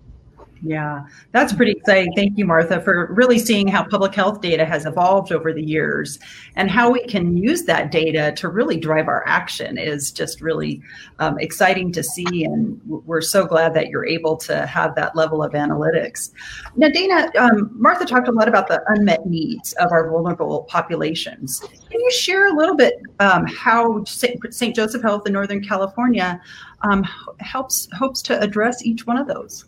Yeah, 0.62 1.06
that's 1.32 1.54
pretty 1.54 1.72
exciting. 1.72 2.12
Thank 2.14 2.36
you, 2.36 2.44
Martha, 2.44 2.82
for 2.82 3.12
really 3.12 3.38
seeing 3.38 3.66
how 3.66 3.82
public 3.84 4.14
health 4.14 4.42
data 4.42 4.66
has 4.66 4.84
evolved 4.84 5.32
over 5.32 5.54
the 5.54 5.62
years 5.62 6.18
and 6.56 6.70
how 6.70 6.90
we 6.90 7.02
can 7.06 7.36
use 7.36 7.62
that 7.64 7.90
data 7.90 8.32
to 8.36 8.48
really 8.48 8.76
drive 8.76 9.08
our 9.08 9.26
action 9.26 9.78
is 9.78 10.12
just 10.12 10.42
really 10.42 10.82
um, 11.18 11.38
exciting 11.38 11.92
to 11.92 12.02
see. 12.02 12.44
And 12.44 12.78
we're 12.86 13.22
so 13.22 13.46
glad 13.46 13.72
that 13.74 13.88
you're 13.88 14.04
able 14.04 14.36
to 14.38 14.66
have 14.66 14.94
that 14.96 15.16
level 15.16 15.42
of 15.42 15.52
analytics. 15.52 16.30
Now, 16.76 16.88
Dana, 16.88 17.30
um, 17.38 17.70
Martha 17.72 18.04
talked 18.04 18.28
a 18.28 18.32
lot 18.32 18.48
about 18.48 18.68
the 18.68 18.82
unmet 18.88 19.26
needs 19.26 19.72
of 19.74 19.92
our 19.92 20.10
vulnerable 20.10 20.64
populations. 20.64 21.60
Can 21.60 22.00
you 22.00 22.10
share 22.12 22.48
a 22.48 22.56
little 22.56 22.76
bit 22.76 22.94
um, 23.18 23.46
how 23.46 24.04
St. 24.04 24.76
Joseph 24.76 25.02
Health 25.02 25.26
in 25.26 25.32
Northern 25.32 25.64
California 25.64 26.38
um, 26.82 27.02
helps 27.38 27.88
hopes 27.94 28.20
to 28.22 28.38
address 28.40 28.84
each 28.84 29.06
one 29.06 29.16
of 29.16 29.26
those? 29.26 29.64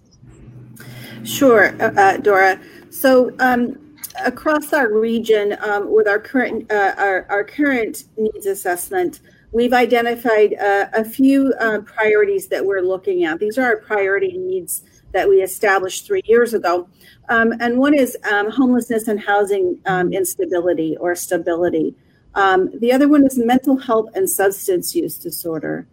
Sure, 1.24 1.74
uh, 1.80 1.92
uh, 1.96 2.16
Dora. 2.16 2.60
So 2.90 3.32
um, 3.38 3.78
across 4.24 4.72
our 4.72 4.92
region, 4.92 5.56
um, 5.62 5.92
with 5.92 6.08
our 6.08 6.18
current 6.18 6.70
uh, 6.70 6.94
our, 6.98 7.26
our 7.30 7.44
current 7.44 8.04
needs 8.16 8.46
assessment, 8.46 9.20
we've 9.52 9.72
identified 9.72 10.54
uh, 10.54 10.88
a 10.92 11.04
few 11.04 11.54
uh, 11.60 11.80
priorities 11.80 12.48
that 12.48 12.64
we're 12.64 12.80
looking 12.80 13.24
at. 13.24 13.38
These 13.38 13.56
are 13.56 13.64
our 13.64 13.76
priority 13.76 14.36
needs 14.36 14.82
that 15.12 15.28
we 15.28 15.42
established 15.42 16.06
three 16.06 16.22
years 16.24 16.54
ago, 16.54 16.88
um, 17.28 17.52
and 17.60 17.78
one 17.78 17.94
is 17.94 18.16
um, 18.30 18.50
homelessness 18.50 19.06
and 19.08 19.20
housing 19.20 19.78
um, 19.86 20.12
instability 20.12 20.96
or 20.98 21.14
stability. 21.14 21.94
Um, 22.34 22.70
the 22.80 22.92
other 22.92 23.08
one 23.08 23.26
is 23.26 23.38
mental 23.38 23.76
health 23.76 24.08
and 24.14 24.28
substance 24.28 24.94
use 24.94 25.18
disorder. 25.18 25.86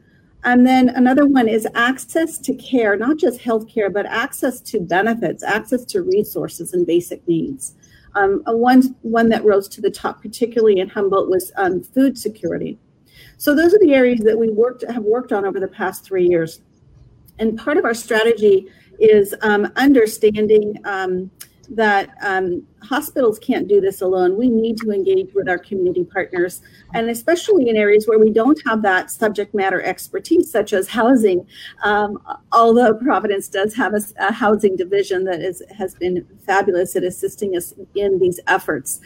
And 0.43 0.65
then 0.65 0.89
another 0.89 1.25
one 1.25 1.49
is 1.49 1.67
access 1.75 2.37
to 2.39 2.53
care, 2.55 2.95
not 2.95 3.17
just 3.17 3.41
healthcare, 3.41 3.91
but 3.91 4.05
access 4.05 4.61
to 4.61 4.79
benefits, 4.79 5.43
access 5.43 5.83
to 5.85 6.01
resources 6.01 6.73
and 6.73 6.87
basic 6.87 7.27
needs. 7.27 7.75
Um, 8.15 8.41
one, 8.45 8.95
one 9.01 9.29
that 9.29 9.43
rose 9.43 9.67
to 9.69 9.81
the 9.81 9.91
top, 9.91 10.21
particularly 10.21 10.79
in 10.79 10.89
Humboldt, 10.89 11.29
was 11.29 11.51
um, 11.57 11.81
food 11.81 12.17
security. 12.17 12.79
So 13.37 13.53
those 13.53 13.73
are 13.73 13.79
the 13.79 13.93
areas 13.93 14.21
that 14.21 14.37
we 14.37 14.49
worked 14.49 14.83
have 14.89 15.03
worked 15.03 15.31
on 15.31 15.45
over 15.45 15.59
the 15.59 15.67
past 15.67 16.05
three 16.05 16.27
years. 16.27 16.61
And 17.37 17.57
part 17.57 17.77
of 17.77 17.85
our 17.85 17.93
strategy 17.93 18.67
is 18.99 19.35
um, 19.41 19.71
understanding 19.75 20.75
um, 20.85 21.31
that 21.71 22.09
um, 22.21 22.65
hospitals 22.81 23.37
can't 23.39 23.67
do 23.67 23.79
this 23.79 24.01
alone. 24.01 24.37
We 24.37 24.49
need 24.49 24.77
to 24.77 24.91
engage 24.91 25.33
with 25.33 25.47
our 25.47 25.57
community 25.57 26.03
partners, 26.03 26.61
and 26.93 27.09
especially 27.09 27.69
in 27.69 27.75
areas 27.75 28.07
where 28.07 28.19
we 28.19 28.31
don't 28.31 28.59
have 28.65 28.81
that 28.83 29.11
subject 29.11 29.53
matter 29.53 29.81
expertise, 29.81 30.51
such 30.51 30.73
as 30.73 30.87
housing. 30.87 31.45
Um, 31.83 32.21
although 32.51 32.93
Providence 32.93 33.47
does 33.47 33.75
have 33.75 33.93
a, 33.93 34.01
a, 34.19 34.31
housing 34.31 34.75
division 34.75 35.25
that 35.25 35.41
is 35.41 35.61
has 35.77 35.93
been 35.95 36.25
fabulous 36.45 36.95
at 36.95 37.03
assisting 37.03 37.55
us 37.55 37.73
in 37.95 38.19
these 38.19 38.39
efforts. 38.47 38.99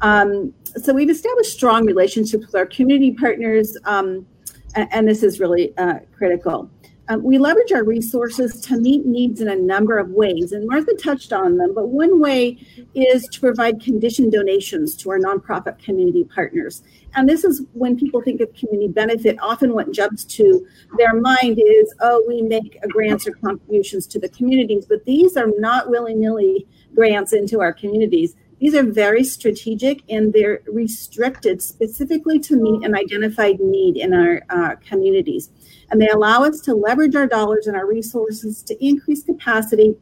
Um, 0.00 0.54
so 0.82 0.92
we've 0.92 1.10
established 1.10 1.52
strong 1.52 1.84
relationships 1.84 2.46
with 2.46 2.54
our 2.54 2.66
community 2.66 3.12
partners, 3.12 3.76
um, 3.84 4.26
and, 4.74 4.88
and, 4.92 5.08
this 5.08 5.22
is 5.22 5.40
really 5.40 5.76
uh, 5.78 6.00
critical. 6.16 6.70
Um, 7.08 7.22
we 7.22 7.38
leverage 7.38 7.70
our 7.70 7.84
resources 7.84 8.60
to 8.62 8.76
meet 8.78 9.06
needs 9.06 9.40
in 9.40 9.48
a 9.48 9.54
number 9.54 9.96
of 9.96 10.10
ways, 10.10 10.50
and 10.50 10.66
Martha 10.66 10.92
touched 10.94 11.32
on 11.32 11.56
them. 11.56 11.72
But 11.72 11.88
one 11.88 12.20
way 12.20 12.58
is 12.94 13.28
to 13.28 13.40
provide 13.40 13.80
condition 13.80 14.28
donations 14.28 14.96
to 14.96 15.10
our 15.10 15.18
nonprofit 15.18 15.78
community 15.78 16.24
partners. 16.24 16.82
And 17.14 17.28
this 17.28 17.44
is 17.44 17.62
when 17.74 17.96
people 17.96 18.20
think 18.22 18.40
of 18.40 18.52
community 18.54 18.88
benefit, 18.92 19.38
often 19.40 19.72
what 19.72 19.92
jumps 19.92 20.24
to 20.24 20.66
their 20.98 21.14
mind 21.14 21.60
is, 21.64 21.94
oh, 22.00 22.24
we 22.26 22.42
make 22.42 22.80
grants 22.88 23.26
or 23.26 23.32
contributions 23.32 24.06
to 24.08 24.18
the 24.18 24.28
communities. 24.28 24.84
But 24.84 25.04
these 25.04 25.36
are 25.36 25.48
not 25.58 25.88
willy 25.88 26.14
nilly 26.14 26.66
grants 26.94 27.32
into 27.32 27.60
our 27.60 27.72
communities. 27.72 28.34
These 28.58 28.74
are 28.74 28.82
very 28.82 29.22
strategic 29.22 30.02
and 30.08 30.32
they're 30.32 30.60
restricted 30.66 31.60
specifically 31.60 32.38
to 32.40 32.56
meet 32.56 32.84
an 32.84 32.96
identified 32.96 33.60
need 33.60 33.96
in 33.98 34.14
our 34.14 34.42
uh, 34.48 34.76
communities 34.76 35.50
and 35.90 36.00
they 36.00 36.08
allow 36.08 36.42
us 36.42 36.60
to 36.60 36.74
leverage 36.74 37.14
our 37.14 37.26
dollars 37.26 37.66
and 37.66 37.76
our 37.76 37.86
resources 37.86 38.62
to 38.62 38.84
increase 38.84 39.22
capacity 39.22 39.94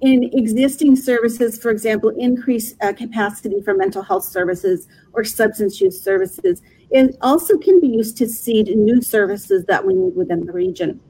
in 0.00 0.24
existing 0.34 0.96
services, 0.96 1.58
for 1.58 1.70
example, 1.70 2.10
increase 2.18 2.74
uh, 2.82 2.92
capacity 2.92 3.62
for 3.62 3.74
mental 3.74 4.02
health 4.02 4.24
services 4.24 4.86
or 5.12 5.24
substance 5.24 5.80
use 5.80 6.00
services. 6.02 6.60
It 6.90 7.16
also 7.22 7.56
can 7.56 7.80
be 7.80 7.88
used 7.88 8.18
to 8.18 8.28
seed 8.28 8.68
new 8.76 9.00
services 9.00 9.64
that 9.66 9.86
we 9.86 9.94
need 9.94 10.14
within 10.14 10.44
the 10.44 10.52
region. 10.52 11.00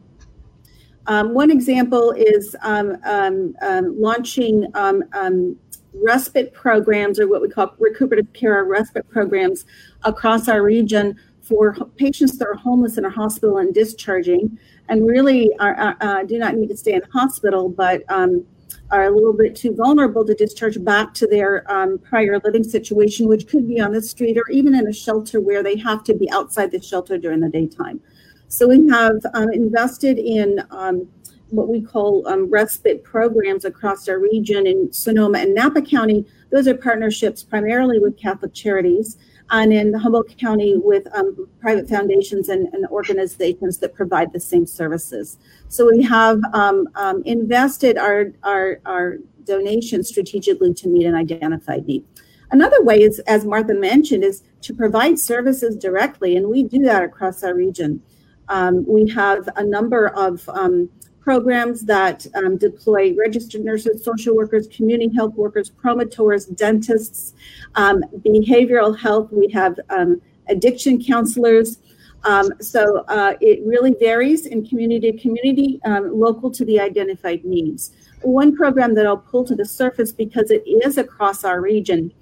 Um, 1.07 1.35
one 1.35 1.51
example 1.51 2.13
is 2.13 2.57
um, 2.63 2.97
um, 3.05 3.55
um 3.61 4.01
launching 4.01 4.67
um, 4.75 5.03
um, 5.13 5.57
respite 6.03 6.53
programs, 6.53 7.21
or 7.21 7.29
what 7.29 7.41
we 7.43 7.49
call 7.49 7.75
recuperative 7.79 8.33
care 8.33 8.59
or 8.59 8.65
respite 8.65 9.09
programs, 9.09 9.65
across 10.05 10.49
our 10.49 10.63
region 10.63 11.19
for 11.43 11.75
patients 11.97 12.39
that 12.39 12.49
are 12.49 12.55
homeless 12.55 12.97
in 12.97 13.05
a 13.05 13.11
hospital 13.11 13.59
and 13.59 13.75
discharging 13.75 14.59
and 14.89 15.07
really 15.07 15.51
are, 15.59 15.97
uh, 16.01 16.23
do 16.25 16.39
not 16.39 16.55
need 16.55 16.69
to 16.69 16.77
stay 16.77 16.95
in 16.95 17.03
hospital, 17.13 17.69
but 17.69 18.03
um, 18.11 18.45
are 18.91 19.05
a 19.05 19.11
little 19.11 19.33
bit 19.33 19.57
too 19.57 19.75
vulnerable 19.75 20.25
to 20.25 20.35
discharge 20.35 20.83
back 20.85 21.15
to 21.15 21.27
their 21.27 21.71
um, 21.71 21.99
prior 21.99 22.39
living 22.45 22.65
situation, 22.65 23.27
which 23.27 23.47
could 23.47 23.67
be 23.67 23.81
on 23.81 23.93
the 23.93 24.03
street 24.03 24.37
or 24.37 24.49
even 24.51 24.75
in 24.75 24.87
a 24.87 24.93
shelter 24.93 25.41
where 25.41 25.63
they 25.63 25.77
have 25.77 26.05
to 26.05 26.15
be 26.15 26.31
outside 26.31 26.71
the 26.71 26.81
shelter 26.81 27.19
during 27.19 27.41
the 27.41 27.49
daytime. 27.49 28.01
So 28.49 28.69
we 28.69 28.89
have 28.91 29.17
um, 29.35 29.51
invested 29.53 30.19
in 30.19 30.63
um, 30.71 31.09
what 31.51 31.69
we 31.69 31.81
call 31.81 32.27
um, 32.27 32.51
respite 32.51 33.05
programs 33.05 33.65
across 33.65 34.09
our 34.09 34.19
region 34.19 34.67
in 34.67 34.93
Sonoma 34.93 35.39
and 35.39 35.55
Napa 35.55 35.83
County. 35.83 36.27
Those 36.51 36.67
are 36.67 36.75
partnerships 36.75 37.43
primarily 37.43 37.99
with 37.99 38.17
Catholic 38.17 38.55
Charities 38.55 39.19
and 39.51 39.73
in 39.73 39.93
Humboldt 39.93 40.37
County 40.39 40.77
with 40.77 41.07
um, 41.15 41.49
private 41.61 41.89
foundations 41.89 42.49
and, 42.49 42.73
and, 42.73 42.87
organizations 42.87 43.79
that 43.79 43.95
provide 43.95 44.33
the 44.33 44.41
same 44.41 44.67
services. 44.67 45.39
So 45.69 45.91
we 45.91 46.03
have 46.03 46.41
um, 46.55 46.89
um, 46.95 47.23
invested 47.27 47.99
our, 47.99 48.33
our, 48.43 48.81
our 48.87 49.19
donations 49.45 50.09
strategically 50.09 50.73
to 50.75 50.89
meet 50.89 51.05
an 51.05 51.15
identified 51.15 51.87
need. 51.87 52.05
Another 52.51 52.83
way 52.83 53.03
is, 53.03 53.19
as 53.21 53.45
Martha 53.45 53.75
mentioned, 53.75 54.25
is 54.25 54.43
to 54.63 54.75
provide 54.75 55.19
services 55.19 55.77
directly, 55.77 56.37
and 56.37 56.49
we 56.49 56.63
do 56.63 56.81
that 56.81 57.03
across 57.03 57.43
our 57.43 57.55
region. 57.55 58.03
Um, 58.49 58.85
we 58.87 59.09
have 59.11 59.49
a 59.57 59.65
number 59.65 60.09
of 60.09 60.49
um, 60.51 60.89
programs 61.25 61.81
that 61.81 62.27
um, 62.35 62.59
deploy 62.59 63.15
registered 63.17 63.65
nurses, 63.65 64.05
social 64.05 64.37
workers, 64.37 64.69
community 64.69 65.11
health 65.17 65.33
workers, 65.37 65.71
promotors, 65.71 66.45
dentists, 66.45 67.33
um, 67.77 68.05
behavioral 68.19 68.97
health. 68.97 69.33
We 69.33 69.49
have 69.49 69.81
um, 69.89 70.21
addiction 70.49 71.03
counselors. 71.03 71.79
Um, 72.25 72.53
so 72.61 73.05
uh, 73.09 73.35
it 73.41 73.65
really 73.65 73.95
varies 73.99 74.45
in 74.45 74.67
community 74.67 75.13
to 75.13 75.19
community, 75.19 75.81
um, 75.87 76.21
local 76.21 76.51
to 76.51 76.65
the 76.67 76.79
identified 76.79 77.43
needs. 77.43 77.93
One 78.21 78.55
program 78.55 78.95
that 78.95 79.07
I'll 79.07 79.17
pull 79.17 79.45
to 79.47 79.55
the 79.55 79.65
surface 79.65 80.13
because 80.13 80.51
it 80.51 80.63
is 80.67 80.99
across 80.99 81.43
our 81.43 81.63
region 81.63 82.13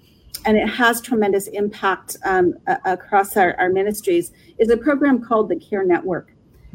and 0.44 0.56
it 0.56 0.68
has 0.68 1.00
tremendous 1.00 1.48
impact 1.48 2.16
um, 2.24 2.54
across 2.84 3.36
our, 3.36 3.54
our 3.58 3.68
ministries 3.68 4.30
is 4.58 4.70
a 4.70 4.76
program 4.76 5.20
called 5.20 5.48
the 5.48 5.56
Care 5.56 5.84
Network. 5.84 6.32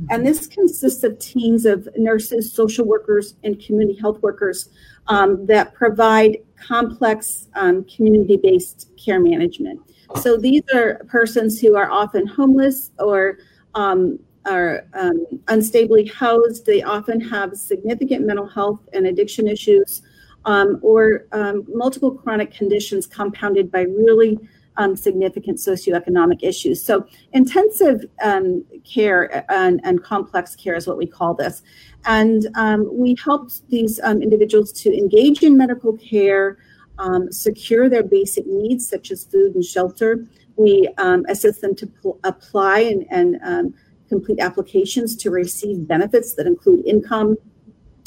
And 0.09 0.25
this 0.25 0.47
consists 0.47 1.03
of 1.03 1.17
teams 1.19 1.65
of 1.65 1.87
nurses, 1.97 2.51
social 2.51 2.85
workers, 2.85 3.35
and 3.43 3.59
community 3.59 3.99
health 3.99 4.21
workers 4.21 4.69
um, 5.07 5.45
that 5.47 5.73
provide 5.73 6.37
complex 6.55 7.47
um, 7.55 7.83
community 7.85 8.37
based 8.37 8.89
care 8.97 9.19
management. 9.19 9.81
So 10.21 10.37
these 10.37 10.63
are 10.73 11.01
persons 11.07 11.59
who 11.59 11.75
are 11.75 11.89
often 11.89 12.25
homeless 12.27 12.91
or 12.99 13.39
um, 13.75 14.19
are 14.45 14.85
um, 14.93 15.25
unstably 15.45 16.11
housed. 16.11 16.65
They 16.65 16.81
often 16.81 17.19
have 17.19 17.55
significant 17.55 18.25
mental 18.25 18.47
health 18.47 18.79
and 18.93 19.07
addiction 19.07 19.47
issues 19.47 20.01
um, 20.45 20.79
or 20.81 21.25
um, 21.33 21.65
multiple 21.67 22.11
chronic 22.11 22.51
conditions 22.51 23.05
compounded 23.05 23.69
by 23.71 23.81
really 23.81 24.39
um, 24.77 24.95
significant 24.95 25.57
socioeconomic 25.57 26.43
issues. 26.43 26.83
So, 26.83 27.05
intensive 27.33 28.05
um, 28.23 28.63
care 28.83 29.45
and, 29.51 29.81
and, 29.83 30.03
complex 30.03 30.55
care 30.55 30.75
is 30.75 30.87
what 30.87 30.97
we 30.97 31.07
call 31.07 31.33
this. 31.33 31.63
And 32.05 32.47
um, 32.55 32.87
we 32.91 33.15
helped 33.23 33.67
these 33.69 33.99
um, 34.03 34.21
individuals 34.21 34.71
to 34.83 34.95
engage 34.95 35.43
in 35.43 35.57
medical 35.57 35.97
care, 35.97 36.57
um, 36.99 37.31
secure 37.31 37.89
their 37.89 38.03
basic 38.03 38.45
needs, 38.45 38.87
such 38.87 39.11
as 39.11 39.25
food 39.25 39.55
and 39.55 39.65
shelter. 39.65 40.25
We 40.55 40.87
um, 40.97 41.25
assist 41.27 41.61
them 41.61 41.75
to 41.75 41.87
pl- 41.87 42.19
apply 42.23 42.79
and, 43.11 43.37
and 43.41 43.73
complete 44.09 44.39
applications 44.39 45.15
to 45.17 45.31
receive 45.31 45.87
benefits 45.87 46.33
that 46.35 46.47
include 46.47 46.85
income 46.85 47.35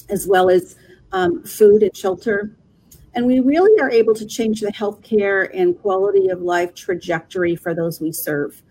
as 0.08 0.26
well 0.26 0.48
as 0.48 0.76
food 1.44 1.82
and 1.82 1.96
shelter. 1.96 2.56
And 3.14 3.26
we 3.26 3.40
really 3.40 3.80
are 3.80 3.90
able 3.90 4.14
to 4.14 4.26
change 4.26 4.60
the 4.60 4.72
healthcare 4.72 5.50
and 5.52 5.78
quality 5.80 6.28
of 6.28 6.42
life 6.42 6.74
trajectory 6.74 7.56
for 7.56 7.74
those 7.74 8.00
we 8.00 8.12
serve. 8.12 8.62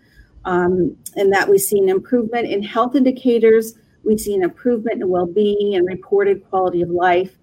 Um, 0.44 0.96
and 1.16 1.32
that 1.32 1.48
we've 1.48 1.60
seen 1.60 1.88
improvement 1.88 2.48
in 2.48 2.62
health 2.62 2.96
indicators, 2.96 3.74
we've 4.04 4.20
seen 4.20 4.42
improvement 4.42 5.02
in 5.02 5.08
well 5.08 5.26
being 5.26 5.74
and 5.74 5.86
reported 5.86 6.48
quality 6.48 6.80
of 6.80 6.88
life. 6.88 7.36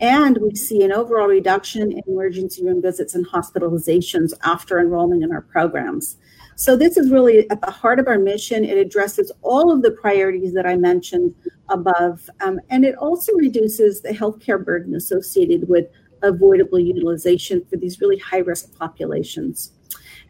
And 0.00 0.38
we 0.38 0.54
see 0.54 0.82
an 0.82 0.92
overall 0.92 1.28
reduction 1.28 1.92
in 1.92 2.02
emergency 2.06 2.64
room 2.64 2.80
visits 2.80 3.14
and 3.14 3.26
hospitalizations 3.26 4.32
after 4.42 4.80
enrollment 4.80 5.22
in 5.22 5.30
our 5.30 5.42
programs. 5.42 6.16
So, 6.56 6.76
this 6.76 6.96
is 6.96 7.10
really 7.10 7.48
at 7.50 7.60
the 7.60 7.70
heart 7.70 7.98
of 7.98 8.06
our 8.06 8.18
mission. 8.18 8.64
It 8.64 8.78
addresses 8.78 9.30
all 9.42 9.70
of 9.70 9.82
the 9.82 9.90
priorities 9.90 10.54
that 10.54 10.66
I 10.66 10.76
mentioned 10.76 11.34
above, 11.68 12.28
um, 12.40 12.60
and 12.70 12.84
it 12.84 12.96
also 12.96 13.32
reduces 13.34 14.00
the 14.00 14.10
healthcare 14.10 14.62
burden 14.62 14.94
associated 14.94 15.68
with 15.68 15.86
avoidable 16.22 16.78
utilization 16.78 17.64
for 17.68 17.76
these 17.76 18.00
really 18.00 18.18
high 18.18 18.38
risk 18.38 18.76
populations. 18.78 19.72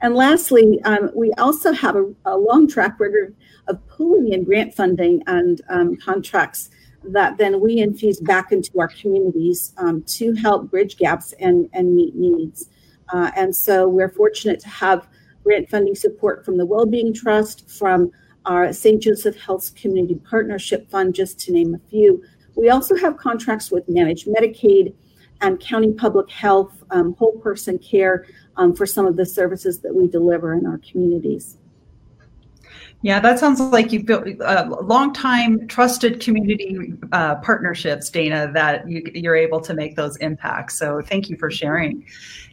And 0.03 0.15
lastly, 0.15 0.81
um, 0.85 1.11
we 1.15 1.33
also 1.33 1.73
have 1.73 1.97
a, 1.97 2.13
a, 2.25 2.37
long 2.37 2.67
track 2.67 2.99
record 2.99 3.35
of 3.69 3.87
pooling 3.87 4.33
in 4.33 4.45
grant 4.45 4.75
funding 4.75 5.23
and 5.27 5.61
um, 5.69 5.97
contracts 5.97 6.71
that 7.05 7.37
then 7.37 7.61
we 7.61 7.79
infuse 7.79 8.21
back 8.21 8.53
into 8.53 8.79
our 8.79 8.89
communities 8.89 9.73
um, 9.77 10.03
to 10.05 10.35
help 10.35 10.71
bridge 10.71 10.97
gaps 10.97 11.33
and, 11.41 11.69
and 11.73 11.95
meet 11.95 12.15
needs. 12.15 12.69
Uh, 13.13 13.31
and 13.37 13.55
so 13.55 13.89
we're 13.89 14.11
fortunate 14.11 14.61
to 14.61 14.69
have 14.69 15.07
grant 15.43 15.69
funding 15.69 15.95
support 15.95 16.45
from 16.45 16.57
the 16.57 16.67
Wellbeing 16.67 17.13
Trust, 17.13 17.69
from 17.71 18.11
our 18.47 18.73
St. 18.73 19.03
Joseph 19.03 19.39
Health 19.39 19.75
Community 19.75 20.15
Partnership 20.15 20.91
Fund, 20.91 21.15
just 21.15 21.39
to 21.41 21.53
name 21.53 21.75
a 21.75 21.91
few. 21.91 22.23
We 22.57 22.71
also 22.71 22.97
have 22.97 23.17
contracts 23.17 23.71
with 23.71 23.89
Managed 23.89 24.27
Medicaid 24.27 24.95
and 25.41 25.61
county 25.61 25.93
public 25.93 26.31
health, 26.31 26.83
um, 26.91 27.15
whole 27.15 27.39
person 27.39 27.79
care 27.79 28.27
um, 28.57 28.75
for 28.75 28.87
some 28.87 29.07
of 29.07 29.17
the 29.17 29.27
services 29.27 29.81
that 29.81 29.95
we 29.95 30.09
deliver 30.09 30.55
in 30.55 30.67
our 30.67 30.79
communities. 30.79 31.57
Yeah, 33.03 33.19
that 33.21 33.39
sounds 33.39 33.61
like 33.61 33.93
you've 33.93 34.05
built 34.05 34.27
uh, 34.43 34.77
long 34.83 35.15
time 35.15 35.67
trusted 35.69 36.21
community 36.21 36.93
uh, 37.13 37.37
partnerships, 37.37 38.11
Dana, 38.11 38.51
that 38.53 38.89
you, 38.89 39.03
you're 39.15 39.37
able 39.37 39.61
to 39.63 39.73
make 39.73 39.97
those 39.97 40.17
impacts. 40.19 40.79
So 40.79 41.01
thank 41.01 41.31
you 41.31 41.39
for 41.39 41.51
sharing. 41.51 42.05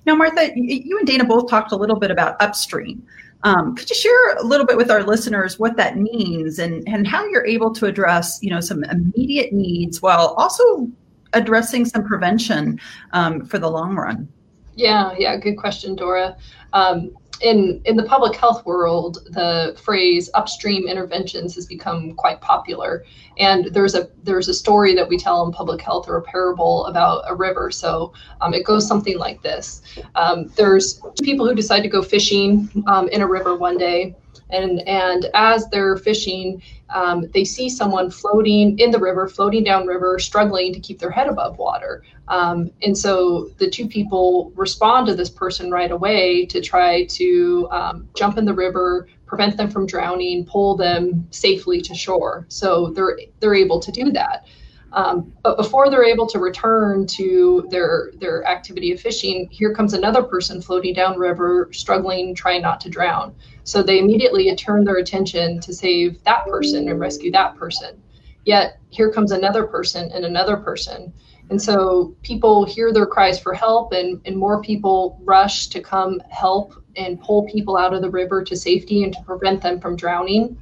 Now, 0.06 0.16
Martha, 0.16 0.52
you 0.56 0.98
and 0.98 1.06
Dana 1.06 1.26
both 1.26 1.50
talked 1.50 1.74
a 1.74 1.76
little 1.76 1.98
bit 1.98 2.12
about 2.12 2.42
upstream. 2.42 3.06
Um, 3.44 3.76
could 3.76 3.90
you 3.90 3.96
share 3.96 4.36
a 4.38 4.44
little 4.44 4.66
bit 4.66 4.78
with 4.78 4.90
our 4.90 5.04
listeners 5.04 5.60
what 5.60 5.76
that 5.76 5.98
means 5.98 6.60
and, 6.60 6.88
and 6.88 7.06
how 7.06 7.26
you're 7.28 7.46
able 7.46 7.74
to 7.74 7.86
address, 7.86 8.40
you 8.42 8.50
know, 8.50 8.62
some 8.62 8.86
immediate 8.86 9.52
needs 9.52 10.02
while 10.02 10.34
also 10.38 10.90
addressing 11.38 11.86
some 11.86 12.04
prevention 12.04 12.80
um, 13.12 13.46
for 13.46 13.60
the 13.60 13.70
long 13.70 13.96
run? 13.96 14.28
Yeah, 14.76 15.14
yeah, 15.18 15.38
good 15.38 15.56
question, 15.56 15.96
Dora. 15.96 16.38
Um, 16.74 17.16
in 17.42 17.82
in 17.86 17.96
the 17.96 18.04
public 18.04 18.36
health 18.36 18.66
world, 18.66 19.20
the 19.30 19.78
phrase 19.82 20.30
upstream 20.34 20.88
interventions 20.88 21.56
has 21.56 21.66
become 21.66 22.14
quite 22.14 22.42
popular. 22.42 23.06
And 23.40 23.66
there's 23.74 23.96
a 23.96 24.10
there's 24.24 24.48
a 24.48 24.54
story 24.54 24.96
that 24.96 25.08
we 25.08 25.18
tell 25.18 25.46
in 25.46 25.52
public 25.52 25.82
health 25.82 26.08
or 26.08 26.18
a 26.18 26.22
parable 26.22 26.86
about 26.88 27.24
a 27.28 27.36
river. 27.36 27.72
So 27.72 28.14
um, 28.42 28.54
it 28.54 28.66
goes 28.66 28.88
something 28.88 29.18
like 29.18 29.42
this: 29.42 29.82
um, 30.16 30.48
There's 30.56 31.02
people 31.22 31.48
who 31.48 31.56
decide 31.56 31.82
to 31.82 31.90
go 31.90 32.02
fishing 32.02 32.70
um, 32.88 33.08
in 33.10 33.22
a 33.22 33.28
river 33.28 33.56
one 33.56 33.78
day, 33.78 34.16
and 34.50 34.82
and 34.88 35.28
as 35.34 35.68
they're 35.70 35.98
fishing 35.98 36.62
um, 36.90 37.30
they 37.34 37.44
see 37.44 37.70
someone 37.70 38.10
floating 38.10 38.78
in 38.80 38.92
the 38.92 39.00
river 39.00 39.28
floating 39.28 39.64
downriver 39.64 40.20
struggling 40.20 40.74
to 40.74 40.80
keep 40.80 41.00
their 41.00 41.12
head 41.12 41.28
above 41.28 41.58
water. 41.58 42.04
Um, 42.28 42.72
and 42.82 42.98
so 42.98 43.50
the 43.58 43.70
two 43.70 43.88
people 43.88 44.52
respond 44.56 45.08
to 45.08 45.16
this 45.16 45.30
person 45.30 45.72
right 45.72 45.92
away 45.92 46.46
to 46.48 46.62
try 46.62 47.06
to 47.06 47.68
um, 47.72 48.10
jump 48.16 48.38
in 48.38 48.46
the 48.46 48.54
river 48.54 49.08
prevent 49.28 49.58
them 49.58 49.70
from 49.70 49.86
drowning 49.86 50.46
pull 50.46 50.76
them 50.76 51.28
safely 51.32 51.82
to 51.82 51.94
shore 51.94 52.46
so 52.50 52.92
they're 52.96 53.20
they're 53.40 53.56
able 53.56 53.80
to 53.80 53.92
do 53.92 54.12
that 54.12 54.46
um, 54.94 55.34
but 55.44 55.58
before 55.58 55.90
they're 55.90 56.06
able 56.06 56.28
to 56.28 56.40
return 56.40 57.06
to 57.08 57.68
their 57.70 58.12
their 58.20 58.46
activity 58.46 58.92
of 58.92 59.00
fishing, 59.02 59.48
here 59.52 59.74
comes 59.74 59.94
another 59.94 60.24
person 60.24 60.62
floating 60.62 60.94
downriver, 60.94 61.70
struggling, 61.74 62.34
trying 62.34 62.62
not 62.62 62.80
to 62.82 62.90
drown. 62.90 63.36
So 63.64 63.84
they 63.84 64.00
immediately 64.00 64.54
turn 64.56 64.86
their 64.86 64.98
attention 64.98 65.60
to 65.62 65.74
save 65.74 66.24
that 66.24 66.46
person 66.46 66.88
and 66.88 67.00
rescue 67.00 67.32
that 67.32 67.58
person. 67.58 68.02
Yet 68.46 68.80
here 68.90 69.12
comes 69.12 69.32
another 69.32 69.66
person 69.66 70.10
and 70.14 70.24
another 70.24 70.56
person. 70.56 71.14
And 71.50 71.62
so 71.62 72.16
people 72.24 72.66
hear 72.66 72.92
their 72.94 73.06
cries 73.06 73.40
for 73.40 73.54
help, 73.54 73.94
and, 73.94 74.22
and 74.26 74.36
more 74.36 74.62
people 74.62 75.20
rush 75.24 75.68
to 75.68 75.82
come 75.82 76.22
help 76.30 76.74
and 76.98 77.22
pull 77.22 77.48
people 77.48 77.78
out 77.78 77.94
of 77.94 78.02
the 78.02 78.10
river 78.10 78.44
to 78.44 78.56
safety 78.56 79.04
and 79.04 79.14
to 79.14 79.22
prevent 79.24 79.62
them 79.62 79.80
from 79.80 79.96
drowning. 79.96 80.58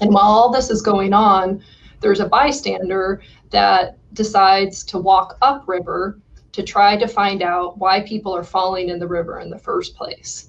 And 0.00 0.12
while 0.12 0.24
all 0.24 0.50
this 0.50 0.70
is 0.70 0.82
going 0.82 1.12
on, 1.12 1.62
there's 2.00 2.20
a 2.20 2.28
bystander 2.28 3.22
that 3.50 3.98
decides 4.12 4.84
to 4.84 4.98
walk 4.98 5.38
upriver 5.42 6.18
to 6.52 6.62
try 6.62 6.96
to 6.96 7.06
find 7.06 7.42
out 7.42 7.78
why 7.78 8.00
people 8.00 8.34
are 8.34 8.44
falling 8.44 8.88
in 8.88 8.98
the 8.98 9.06
river 9.06 9.40
in 9.40 9.50
the 9.50 9.58
first 9.58 9.94
place. 9.94 10.48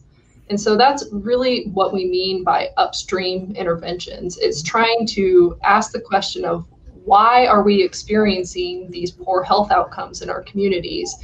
And 0.49 0.59
so 0.59 0.77
that's 0.77 1.05
really 1.11 1.65
what 1.73 1.93
we 1.93 2.05
mean 2.05 2.43
by 2.43 2.69
upstream 2.77 3.51
interventions. 3.55 4.37
It's 4.37 4.63
trying 4.63 5.05
to 5.07 5.57
ask 5.63 5.91
the 5.91 5.99
question 5.99 6.45
of 6.45 6.65
why 7.03 7.47
are 7.47 7.63
we 7.63 7.83
experiencing 7.83 8.89
these 8.89 9.11
poor 9.11 9.43
health 9.43 9.71
outcomes 9.71 10.21
in 10.21 10.29
our 10.29 10.41
communities 10.43 11.15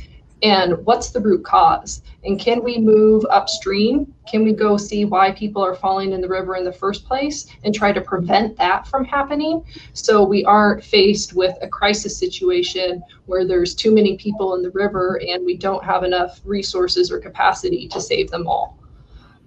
and 0.44 0.86
what's 0.86 1.12
the 1.12 1.22
root 1.22 1.46
cause? 1.46 2.02
And 2.26 2.38
can 2.38 2.62
we 2.64 2.78
move 2.78 3.26
upstream? 3.30 4.14
Can 4.30 4.44
we 4.44 4.52
go 4.52 4.76
see 4.76 5.06
why 5.06 5.32
people 5.32 5.64
are 5.64 5.74
falling 5.74 6.12
in 6.12 6.20
the 6.20 6.28
river 6.28 6.58
in 6.58 6.66
the 6.66 6.72
first 6.72 7.06
place 7.06 7.48
and 7.64 7.74
try 7.74 7.94
to 7.94 8.02
prevent 8.02 8.58
that 8.58 8.86
from 8.86 9.06
happening? 9.06 9.64
So 9.94 10.22
we 10.24 10.44
aren't 10.44 10.84
faced 10.84 11.34
with 11.34 11.58
a 11.62 11.68
crisis 11.68 12.18
situation 12.18 13.02
where 13.26 13.48
there's 13.48 13.74
too 13.74 13.94
many 13.94 14.18
people 14.18 14.56
in 14.56 14.62
the 14.62 14.72
river 14.72 15.22
and 15.26 15.46
we 15.46 15.56
don't 15.56 15.84
have 15.84 16.04
enough 16.04 16.42
resources 16.44 17.10
or 17.10 17.20
capacity 17.20 17.88
to 17.88 18.02
save 18.02 18.30
them 18.30 18.46
all. 18.46 18.78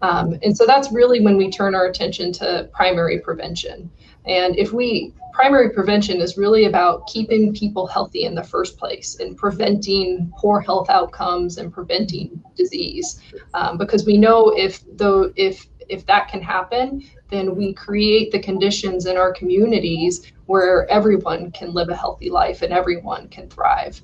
Um, 0.00 0.38
and 0.42 0.56
so 0.56 0.66
that's 0.66 0.92
really 0.92 1.20
when 1.20 1.36
we 1.36 1.50
turn 1.50 1.74
our 1.74 1.86
attention 1.86 2.32
to 2.32 2.70
primary 2.72 3.20
prevention. 3.20 3.90
And 4.24 4.58
if 4.58 4.72
we 4.72 5.12
primary 5.36 5.68
prevention 5.68 6.22
is 6.22 6.38
really 6.38 6.64
about 6.64 7.06
keeping 7.06 7.52
people 7.52 7.86
healthy 7.86 8.24
in 8.24 8.34
the 8.34 8.42
first 8.42 8.78
place 8.78 9.18
and 9.20 9.36
preventing 9.36 10.32
poor 10.38 10.60
health 10.60 10.88
outcomes 10.88 11.58
and 11.58 11.70
preventing 11.70 12.42
disease. 12.56 13.20
Um, 13.52 13.76
because 13.76 14.06
we 14.06 14.16
know 14.16 14.48
if 14.56 14.82
though 14.96 15.32
if 15.36 15.68
if 15.90 16.06
that 16.06 16.28
can 16.28 16.40
happen, 16.40 17.04
then 17.30 17.54
we 17.54 17.74
create 17.74 18.32
the 18.32 18.38
conditions 18.38 19.04
in 19.04 19.18
our 19.18 19.32
communities 19.32 20.32
where 20.46 20.90
everyone 20.90 21.52
can 21.52 21.74
live 21.74 21.90
a 21.90 21.94
healthy 21.94 22.30
life 22.30 22.62
and 22.62 22.72
everyone 22.72 23.28
can 23.28 23.48
thrive. 23.48 24.00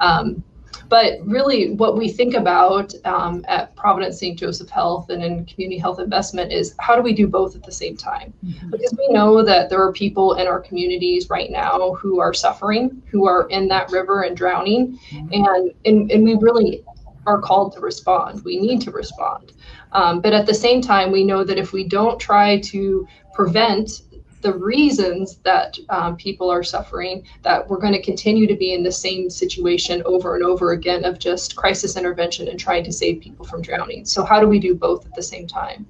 Um, 0.00 0.44
but 0.88 1.18
really, 1.24 1.72
what 1.74 1.96
we 1.96 2.08
think 2.08 2.34
about 2.34 2.92
um, 3.04 3.44
at 3.48 3.74
Providence 3.76 4.18
St. 4.18 4.38
Joseph 4.38 4.70
Health 4.70 5.10
and 5.10 5.22
in 5.22 5.44
community 5.46 5.78
health 5.78 5.98
investment 5.98 6.52
is 6.52 6.74
how 6.78 6.96
do 6.96 7.02
we 7.02 7.12
do 7.12 7.26
both 7.26 7.56
at 7.56 7.62
the 7.62 7.72
same 7.72 7.96
time? 7.96 8.32
Mm-hmm. 8.44 8.70
Because 8.70 8.94
we 8.98 9.08
know 9.08 9.42
that 9.42 9.68
there 9.68 9.82
are 9.82 9.92
people 9.92 10.34
in 10.34 10.46
our 10.46 10.60
communities 10.60 11.28
right 11.30 11.50
now 11.50 11.94
who 11.94 12.20
are 12.20 12.34
suffering, 12.34 13.02
who 13.10 13.26
are 13.26 13.48
in 13.48 13.68
that 13.68 13.90
river 13.90 14.22
and 14.22 14.36
drowning, 14.36 14.98
mm-hmm. 15.10 15.44
and, 15.44 15.74
and 15.84 16.10
and 16.10 16.24
we 16.24 16.34
really 16.34 16.84
are 17.26 17.40
called 17.40 17.72
to 17.72 17.80
respond. 17.80 18.44
We 18.44 18.58
need 18.58 18.80
to 18.82 18.90
respond. 18.90 19.52
Um, 19.92 20.20
but 20.20 20.32
at 20.32 20.46
the 20.46 20.54
same 20.54 20.80
time, 20.80 21.10
we 21.10 21.24
know 21.24 21.44
that 21.44 21.58
if 21.58 21.72
we 21.72 21.84
don't 21.84 22.20
try 22.20 22.60
to 22.60 23.06
prevent 23.34 24.02
the 24.46 24.56
reasons 24.56 25.38
that 25.38 25.76
um, 25.88 26.16
people 26.16 26.48
are 26.48 26.62
suffering, 26.62 27.26
that 27.42 27.68
we're 27.68 27.80
going 27.80 27.92
to 27.92 28.00
continue 28.00 28.46
to 28.46 28.54
be 28.54 28.74
in 28.74 28.84
the 28.84 28.92
same 28.92 29.28
situation 29.28 30.04
over 30.06 30.36
and 30.36 30.44
over 30.44 30.70
again 30.70 31.04
of 31.04 31.18
just 31.18 31.56
crisis 31.56 31.96
intervention 31.96 32.46
and 32.46 32.56
trying 32.56 32.84
to 32.84 32.92
save 32.92 33.20
people 33.20 33.44
from 33.44 33.60
drowning. 33.60 34.04
So, 34.04 34.24
how 34.24 34.38
do 34.38 34.46
we 34.46 34.60
do 34.60 34.72
both 34.76 35.04
at 35.04 35.12
the 35.16 35.22
same 35.22 35.48
time? 35.48 35.84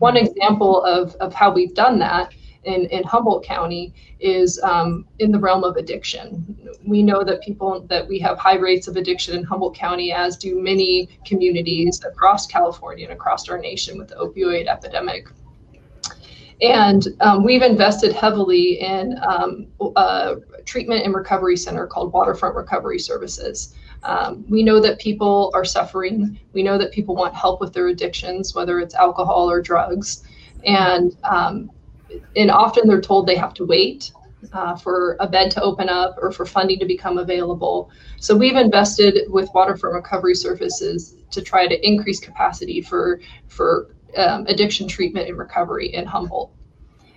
One 0.00 0.16
example 0.16 0.82
of, 0.82 1.14
of 1.20 1.32
how 1.32 1.52
we've 1.52 1.74
done 1.74 2.00
that 2.00 2.34
in, 2.64 2.86
in 2.86 3.04
Humboldt 3.04 3.44
County 3.44 3.94
is 4.18 4.60
um, 4.64 5.06
in 5.20 5.30
the 5.30 5.38
realm 5.38 5.62
of 5.62 5.76
addiction. 5.76 6.58
We 6.84 7.04
know 7.04 7.22
that 7.22 7.40
people 7.40 7.86
that 7.88 8.08
we 8.08 8.18
have 8.18 8.36
high 8.36 8.56
rates 8.56 8.88
of 8.88 8.96
addiction 8.96 9.36
in 9.36 9.44
Humboldt 9.44 9.76
County, 9.76 10.10
as 10.12 10.36
do 10.36 10.60
many 10.60 11.08
communities 11.24 12.02
across 12.04 12.48
California 12.48 13.04
and 13.04 13.14
across 13.14 13.48
our 13.48 13.58
nation 13.58 13.96
with 13.96 14.08
the 14.08 14.16
opioid 14.16 14.66
epidemic. 14.66 15.28
And 16.62 17.08
um, 17.20 17.42
we've 17.42 17.62
invested 17.62 18.12
heavily 18.12 18.80
in 18.80 19.18
um, 19.28 19.66
a 19.96 20.36
treatment 20.64 21.04
and 21.04 21.12
recovery 21.12 21.56
center 21.56 21.88
called 21.88 22.12
Waterfront 22.12 22.54
Recovery 22.54 23.00
Services. 23.00 23.74
Um, 24.04 24.44
we 24.48 24.62
know 24.62 24.80
that 24.80 25.00
people 25.00 25.50
are 25.54 25.64
suffering. 25.64 26.38
We 26.52 26.62
know 26.62 26.78
that 26.78 26.92
people 26.92 27.16
want 27.16 27.34
help 27.34 27.60
with 27.60 27.72
their 27.72 27.88
addictions, 27.88 28.54
whether 28.54 28.78
it's 28.78 28.94
alcohol 28.94 29.50
or 29.50 29.60
drugs. 29.60 30.22
And 30.64 31.16
um, 31.24 31.70
and 32.36 32.50
often 32.50 32.86
they're 32.86 33.00
told 33.00 33.26
they 33.26 33.36
have 33.36 33.54
to 33.54 33.64
wait 33.64 34.12
uh, 34.52 34.76
for 34.76 35.16
a 35.18 35.26
bed 35.26 35.50
to 35.52 35.62
open 35.62 35.88
up 35.88 36.16
or 36.20 36.30
for 36.30 36.44
funding 36.44 36.78
to 36.78 36.86
become 36.86 37.18
available. 37.18 37.90
So 38.18 38.36
we've 38.36 38.56
invested 38.56 39.18
with 39.28 39.48
Waterfront 39.54 39.94
Recovery 39.94 40.34
Services 40.34 41.16
to 41.30 41.40
try 41.40 41.66
to 41.66 41.86
increase 41.86 42.20
capacity 42.20 42.80
for 42.80 43.20
for 43.48 43.88
um, 44.16 44.46
addiction 44.46 44.88
treatment 44.88 45.28
and 45.28 45.38
recovery 45.38 45.92
in 45.94 46.06
Humboldt. 46.06 46.52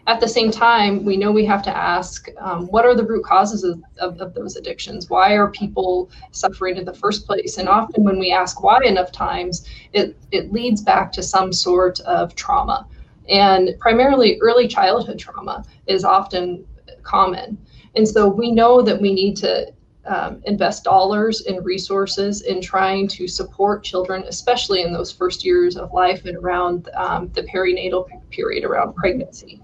At 0.08 0.20
the 0.20 0.28
same 0.28 0.52
time, 0.52 1.04
we 1.04 1.18
know 1.18 1.32
we 1.32 1.46
have 1.46 1.64
to 1.64 1.76
ask 1.76 2.30
um, 2.38 2.68
what 2.68 2.86
are 2.86 2.94
the 2.94 3.04
root 3.04 3.26
causes 3.26 3.64
of, 3.64 3.82
of, 3.98 4.22
of, 4.22 4.36
those 4.36 4.56
addictions? 4.56 5.10
Why 5.10 5.34
are 5.34 5.50
people 5.50 6.12
suffering 6.32 6.78
in 6.78 6.86
the 6.86 6.94
first 6.94 7.26
place? 7.26 7.58
And 7.58 7.68
often, 7.68 8.04
when 8.04 8.20
we 8.20 8.32
ask 8.32 8.62
why 8.62 8.84
enough 8.84 9.12
times, 9.12 9.68
it, 9.94 10.16
it 10.32 10.54
leads 10.54 10.82
back 10.82 11.12
to 11.14 11.24
some 11.24 11.52
sort 11.52 12.02
of 12.02 12.36
trauma. 12.36 12.86
And 13.28 13.72
primarily, 13.80 14.38
early 14.42 14.68
childhood 14.68 15.18
trauma 15.18 15.66
is 15.88 16.04
often 16.04 16.68
common. 17.02 17.58
And 17.96 18.08
so, 18.08 18.28
we 18.28 18.52
know 18.52 18.84
that 18.84 19.02
we 19.02 19.12
need 19.12 19.36
to 19.38 19.74
um, 20.08 20.42
invest 20.46 20.84
dollars 20.84 21.42
and 21.42 21.66
resources 21.66 22.42
in 22.42 22.62
trying 22.62 23.08
to 23.10 23.28
support 23.28 23.84
children, 23.84 24.24
especially 24.28 24.82
in 24.82 24.94
those 24.94 25.12
first 25.12 25.44
years 25.44 25.78
of 25.78 25.92
life 25.94 26.26
and 26.26 26.38
around 26.38 26.90
um, 26.96 27.30
the 27.34 27.44
perinatal 27.44 28.06
period 28.32 28.64
around 28.64 28.96
pregnancy. 28.96 29.62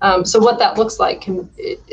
Um, 0.00 0.24
so 0.24 0.38
what 0.38 0.58
that 0.58 0.76
looks 0.76 0.98
like 0.98 1.20
can 1.20 1.48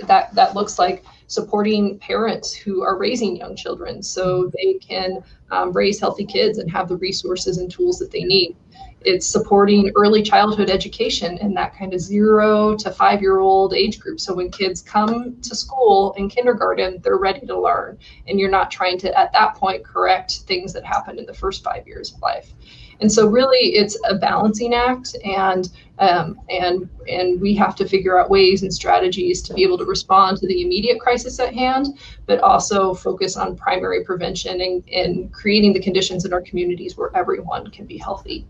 that 0.05 0.33
that 0.35 0.55
looks 0.55 0.77
like 0.77 1.05
supporting 1.31 1.97
parents 1.99 2.53
who 2.53 2.81
are 2.83 2.97
raising 2.97 3.35
young 3.35 3.55
children 3.55 4.03
so 4.03 4.51
they 4.55 4.73
can 4.73 5.23
um, 5.51 5.71
raise 5.71 5.99
healthy 5.99 6.25
kids 6.25 6.57
and 6.57 6.69
have 6.69 6.89
the 6.89 6.97
resources 6.97 7.57
and 7.57 7.71
tools 7.71 7.99
that 7.99 8.11
they 8.11 8.23
need 8.23 8.55
it's 9.03 9.25
supporting 9.25 9.91
early 9.95 10.21
childhood 10.21 10.69
education 10.69 11.37
in 11.39 11.53
that 11.55 11.75
kind 11.75 11.93
of 11.93 11.99
zero 11.99 12.75
to 12.75 12.91
five 12.91 13.21
year 13.21 13.39
old 13.39 13.73
age 13.73 13.99
group. 13.99 14.19
So 14.19 14.33
when 14.35 14.51
kids 14.51 14.81
come 14.81 15.41
to 15.41 15.55
school 15.55 16.13
in 16.17 16.29
kindergarten, 16.29 16.99
they're 17.01 17.17
ready 17.17 17.45
to 17.47 17.59
learn. 17.59 17.97
And 18.27 18.39
you're 18.39 18.51
not 18.51 18.69
trying 18.69 18.99
to, 18.99 19.17
at 19.17 19.33
that 19.33 19.55
point, 19.55 19.83
correct 19.83 20.41
things 20.41 20.73
that 20.73 20.85
happened 20.85 21.19
in 21.19 21.25
the 21.25 21.33
first 21.33 21.63
five 21.63 21.87
years 21.87 22.13
of 22.13 22.21
life. 22.21 22.53
And 23.01 23.11
so 23.11 23.27
really 23.27 23.75
it's 23.75 23.97
a 24.07 24.15
balancing 24.15 24.73
act 24.73 25.15
and 25.25 25.69
um, 25.99 26.39
and 26.49 26.89
and 27.07 27.39
we 27.39 27.53
have 27.55 27.75
to 27.75 27.87
figure 27.87 28.19
out 28.19 28.29
ways 28.29 28.63
and 28.63 28.73
strategies 28.73 29.41
to 29.43 29.53
be 29.53 29.63
able 29.63 29.77
to 29.77 29.85
respond 29.85 30.37
to 30.37 30.47
the 30.47 30.61
immediate 30.61 30.99
crisis 30.99 31.39
at 31.39 31.53
hand, 31.53 31.99
but 32.25 32.39
also 32.39 32.93
focus 32.93 33.37
on 33.37 33.55
primary 33.55 34.03
prevention 34.03 34.61
and, 34.61 34.87
and 34.89 35.31
creating 35.31 35.73
the 35.73 35.79
conditions 35.79 36.25
in 36.25 36.33
our 36.33 36.41
communities 36.41 36.97
where 36.97 37.15
everyone 37.15 37.69
can 37.69 37.85
be 37.85 37.97
healthy. 37.97 38.47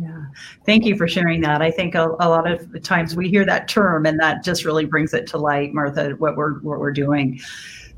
Yeah, 0.00 0.24
thank 0.64 0.84
you 0.84 0.96
for 0.96 1.06
sharing 1.06 1.40
that. 1.42 1.62
I 1.62 1.70
think 1.70 1.94
a, 1.94 2.06
a, 2.20 2.28
lot 2.28 2.50
of 2.50 2.82
times 2.82 3.14
we 3.14 3.28
hear 3.28 3.44
that 3.44 3.68
term, 3.68 4.06
and 4.06 4.18
that 4.20 4.42
just 4.42 4.64
really 4.64 4.84
brings 4.84 5.12
it 5.14 5.26
to 5.28 5.38
light, 5.38 5.74
Martha, 5.74 6.10
what 6.18 6.36
we're 6.36 6.60
what 6.60 6.78
we're 6.78 6.92
doing. 6.92 7.40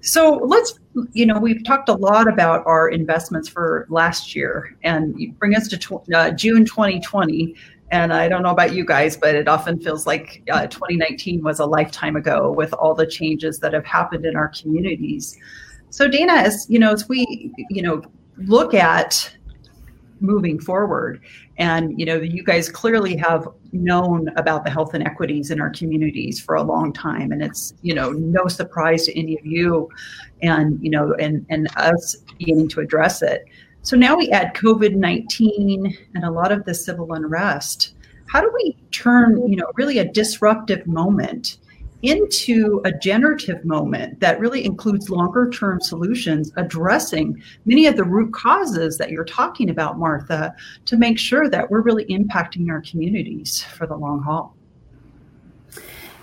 So 0.01 0.35
let's, 0.45 0.79
you 1.13 1.27
know, 1.27 1.39
we've 1.39 1.65
talked 1.65 1.89
a 1.89 1.95
lot 1.95 2.29
about 2.29 2.65
our 2.67 2.89
investments 2.89 3.49
for 3.49 3.87
last 3.89 4.35
year, 4.35 4.77
and 4.83 5.17
bring 5.39 5.55
us 5.55 5.69
to 5.69 5.79
tw- 5.79 6.13
uh, 6.15 6.31
June 6.31 6.65
2020. 6.65 7.55
And 7.91 8.13
I 8.13 8.29
don't 8.29 8.43
know 8.43 8.51
about 8.51 8.75
you 8.75 8.85
guys, 8.85 9.17
but 9.17 9.35
it 9.35 9.47
often 9.47 9.79
feels 9.79 10.07
like 10.07 10.43
uh, 10.51 10.67
2019 10.67 11.43
was 11.43 11.61
a 11.61 11.67
lifetime 11.67 12.17
ago 12.17 12.51
with 12.51 12.73
all 12.75 12.95
the 12.95 13.07
changes 13.07 13.59
that 13.61 13.73
have 13.73 13.85
happened 13.85 14.25
in 14.25 14.37
our 14.37 14.49
communities. 14.49 15.37
So 15.91 16.09
Dana, 16.09 16.33
as 16.33 16.67
you 16.69 16.79
know, 16.79 16.93
as 16.93 17.09
we, 17.09 17.53
you 17.71 17.83
know, 17.83 18.03
look 18.37 18.75
at 18.75 19.37
moving 20.21 20.59
forward. 20.59 21.21
And 21.59 21.99
you 21.99 22.07
know, 22.07 22.17
you 22.17 22.43
guys 22.43 22.69
clearly 22.69 23.17
have 23.17 23.47
known 23.73 24.29
about 24.37 24.65
the 24.65 24.71
health 24.71 24.95
inequities 24.95 25.51
in 25.51 25.61
our 25.61 25.71
communities 25.71 26.41
for 26.41 26.55
a 26.55 26.63
long 26.63 26.93
time, 26.93 27.33
and 27.33 27.43
it's 27.43 27.75
you 27.83 27.95
know 27.95 28.11
no 28.13 28.47
surprise 28.47 29.07
to 29.07 29.19
any 29.19 29.39
of 29.39 29.45
you, 29.47 29.89
and 30.43 30.83
you 30.83 30.91
know, 30.91 31.15
and 31.15 31.45
and 31.51 31.69
us 31.77 32.17
beginning 32.39 32.69
to 32.69 32.81
address 32.81 33.23
it. 33.23 33.45
So 33.83 33.97
now 33.97 34.17
we 34.17 34.31
add 34.31 34.55
COVID 34.55 34.95
nineteen 34.95 35.97
and 36.15 36.25
a 36.25 36.31
lot 36.31 36.53
of 36.53 36.65
the 36.65 36.75
civil 36.75 37.13
unrest. 37.13 37.95
How 38.27 38.41
do 38.41 38.51
we 38.55 38.77
turn 38.91 39.49
you 39.49 39.57
know 39.57 39.71
really 39.77 39.99
a 39.99 40.11
disruptive 40.11 40.87
moment 40.87 41.59
into 42.05 42.83
a 42.85 42.93
generative 42.93 43.65
moment 43.65 44.21
that 44.21 44.39
really 44.39 44.63
includes 44.65 45.09
longer 45.09 45.49
term 45.49 45.81
solutions 45.81 46.53
addressing 46.57 47.43
many 47.65 47.87
of 47.87 47.97
the 47.97 48.05
root 48.05 48.33
causes 48.33 48.99
that 48.99 49.11
you're 49.11 49.25
talking 49.25 49.71
about, 49.71 49.99
Martha, 49.99 50.55
to 50.85 50.97
make 50.99 51.19
sure 51.19 51.49
that 51.49 51.71
we're 51.71 51.81
really 51.81 52.05
impacting 52.05 52.71
our 52.71 52.83
communities 52.83 53.63
for 53.63 53.87
the 53.87 53.97
long 53.97 54.23
haul. 54.23 54.55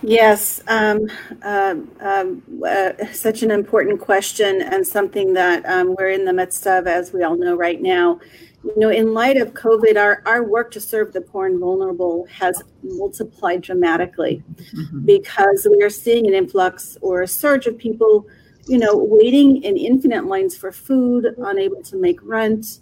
Yes, 0.04 0.62
um, 0.68 1.08
um, 1.42 1.92
um, 2.00 2.44
uh, 2.68 2.92
such 3.12 3.42
an 3.42 3.52
important 3.52 4.02
question 4.02 4.62
and 4.62 4.86
something 4.86 5.34
that 5.34 5.64
um, 5.66 5.96
we're 5.98 6.10
in 6.10 6.26
the 6.26 6.34
midst 6.34 6.66
of, 6.68 6.88
as 6.88 7.12
we 7.12 7.24
all 7.24 7.38
know 7.38 7.56
right 7.56 7.82
now 7.82 8.20
you 8.64 8.78
know, 8.78 8.90
in 8.90 9.14
light 9.14 9.38
of 9.38 9.54
COVID, 9.54 9.98
our, 9.98 10.22
our 10.26 10.44
work 10.44 10.72
to 10.72 10.82
serve 10.82 11.14
the 11.14 11.22
poor 11.22 11.48
and 11.48 11.60
vulnerable 11.60 12.28
has 12.32 12.62
multiplied 12.84 13.62
dramatically 13.62 14.44
mm-hmm. 14.54 15.06
because 15.06 15.68
we 15.70 15.82
are 15.84 15.90
seeing 15.90 16.28
an 16.28 16.34
influx 16.34 16.98
or 17.02 17.24
a 17.24 17.28
surge 17.28 17.66
of 17.66 17.78
people, 17.78 18.28
you 18.68 18.78
know, 18.78 18.96
waiting 18.96 19.64
in 19.64 19.78
infinite 19.78 20.26
lines 20.26 20.56
for 20.56 20.72
food, 20.72 21.26
unable 21.40 21.82
to 21.82 21.96
make 21.98 22.20
rent. 22.22 22.80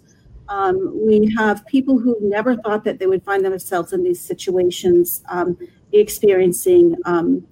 Um, 0.50 1.06
we 1.06 1.32
have 1.38 1.64
people 1.66 1.98
who 1.98 2.16
never 2.20 2.56
thought 2.56 2.84
that 2.84 2.98
they 2.98 3.06
would 3.06 3.24
find 3.24 3.44
themselves 3.44 3.92
in 3.92 4.02
these 4.02 4.20
situations 4.20 5.22
um, 5.30 5.56
experiencing 5.92 6.96
um, 7.06 7.46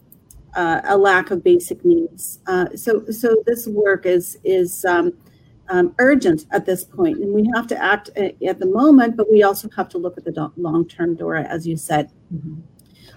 uh, 0.54 0.80
a 0.84 0.98
lack 0.98 1.30
of 1.30 1.42
basic 1.42 1.82
needs. 1.84 2.40
Uh, 2.46 2.66
so, 2.74 3.04
so 3.10 3.42
this 3.46 3.66
work 3.68 4.04
is 4.04 4.38
is 4.44 4.84
um, 4.84 5.12
um, 5.68 5.94
urgent 5.98 6.46
at 6.50 6.66
this 6.66 6.84
point, 6.84 7.18
and 7.18 7.32
we 7.32 7.48
have 7.54 7.66
to 7.68 7.82
act 7.82 8.10
at 8.16 8.58
the 8.58 8.66
moment, 8.66 9.16
but 9.16 9.30
we 9.30 9.42
also 9.42 9.68
have 9.76 9.88
to 9.90 9.98
look 9.98 10.16
at 10.16 10.24
the 10.24 10.52
long 10.56 10.86
term, 10.86 11.14
Dora, 11.14 11.44
as 11.44 11.66
you 11.66 11.76
said. 11.76 12.10
Mm-hmm. 12.34 12.60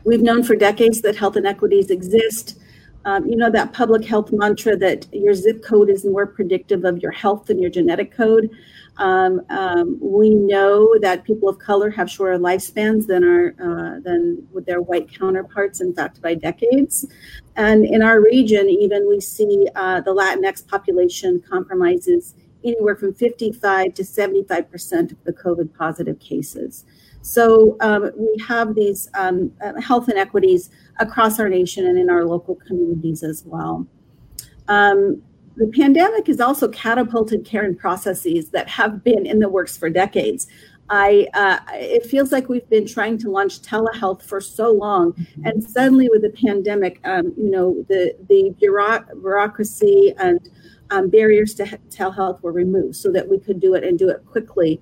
We've 0.03 0.21
known 0.21 0.43
for 0.43 0.55
decades 0.55 1.01
that 1.01 1.15
health 1.15 1.37
inequities 1.37 1.89
exist. 1.89 2.59
Um, 3.03 3.25
you 3.25 3.35
know, 3.35 3.49
that 3.49 3.73
public 3.73 4.05
health 4.05 4.31
mantra 4.31 4.77
that 4.77 5.07
your 5.11 5.33
zip 5.33 5.63
code 5.63 5.89
is 5.89 6.05
more 6.05 6.27
predictive 6.27 6.85
of 6.85 6.99
your 6.99 7.11
health 7.11 7.45
than 7.45 7.59
your 7.59 7.71
genetic 7.71 8.15
code. 8.15 8.51
Um, 8.97 9.41
um, 9.49 9.97
we 9.99 10.29
know 10.29 10.95
that 10.99 11.23
people 11.23 11.49
of 11.49 11.57
color 11.57 11.89
have 11.89 12.11
shorter 12.11 12.37
lifespans 12.37 13.07
than 13.07 13.23
our 13.23 13.47
uh, 13.59 13.99
than 14.01 14.47
with 14.51 14.67
their 14.67 14.81
white 14.81 15.11
counterparts, 15.11 15.81
in 15.81 15.93
fact, 15.95 16.21
by 16.21 16.35
decades. 16.35 17.07
And 17.55 17.85
in 17.85 18.03
our 18.03 18.21
region, 18.21 18.69
even 18.69 19.09
we 19.09 19.19
see 19.19 19.67
uh, 19.75 20.01
the 20.01 20.13
Latinx 20.13 20.67
population 20.67 21.41
compromises 21.41 22.35
anywhere 22.63 22.95
from 22.95 23.13
55 23.13 23.93
to 23.95 24.03
75% 24.03 25.11
of 25.11 25.23
the 25.23 25.33
COVID 25.33 25.73
positive 25.73 26.19
cases. 26.19 26.85
So 27.21 27.77
um, 27.81 28.11
we 28.17 28.35
have 28.47 28.75
these 28.75 29.09
um, 29.13 29.51
uh, 29.63 29.79
health 29.79 30.09
inequities 30.09 30.69
across 30.99 31.39
our 31.39 31.49
nation 31.49 31.85
and 31.85 31.97
in 31.97 32.09
our 32.09 32.25
local 32.25 32.55
communities 32.55 33.23
as 33.23 33.43
well. 33.45 33.85
Um, 34.67 35.21
the 35.57 35.67
pandemic 35.67 36.27
has 36.27 36.39
also 36.39 36.67
catapulted 36.69 37.45
care 37.45 37.63
and 37.63 37.77
processes 37.77 38.49
that 38.49 38.67
have 38.69 39.03
been 39.03 39.25
in 39.25 39.39
the 39.39 39.49
works 39.49 39.77
for 39.77 39.89
decades. 39.89 40.47
I, 40.89 41.27
uh, 41.33 41.59
it 41.73 42.05
feels 42.05 42.31
like 42.31 42.49
we've 42.49 42.67
been 42.69 42.85
trying 42.85 43.17
to 43.19 43.29
launch 43.29 43.61
telehealth 43.61 44.23
for 44.23 44.41
so 44.41 44.71
long, 44.71 45.13
mm-hmm. 45.13 45.45
and 45.45 45.63
suddenly 45.63 46.09
with 46.09 46.21
the 46.21 46.31
pandemic, 46.31 46.99
um, 47.05 47.33
you 47.37 47.49
know, 47.49 47.85
the 47.87 48.13
the 48.27 48.53
bureaucracy 48.59 50.13
and 50.17 50.49
um, 50.91 51.09
barriers 51.09 51.53
to 51.55 51.65
telehealth 51.89 52.41
were 52.43 52.51
removed 52.51 52.95
so 52.95 53.11
that 53.11 53.27
we 53.27 53.39
could 53.39 53.59
do 53.59 53.73
it 53.73 53.83
and 53.83 53.97
do 53.97 54.09
it 54.09 54.23
quickly. 54.25 54.79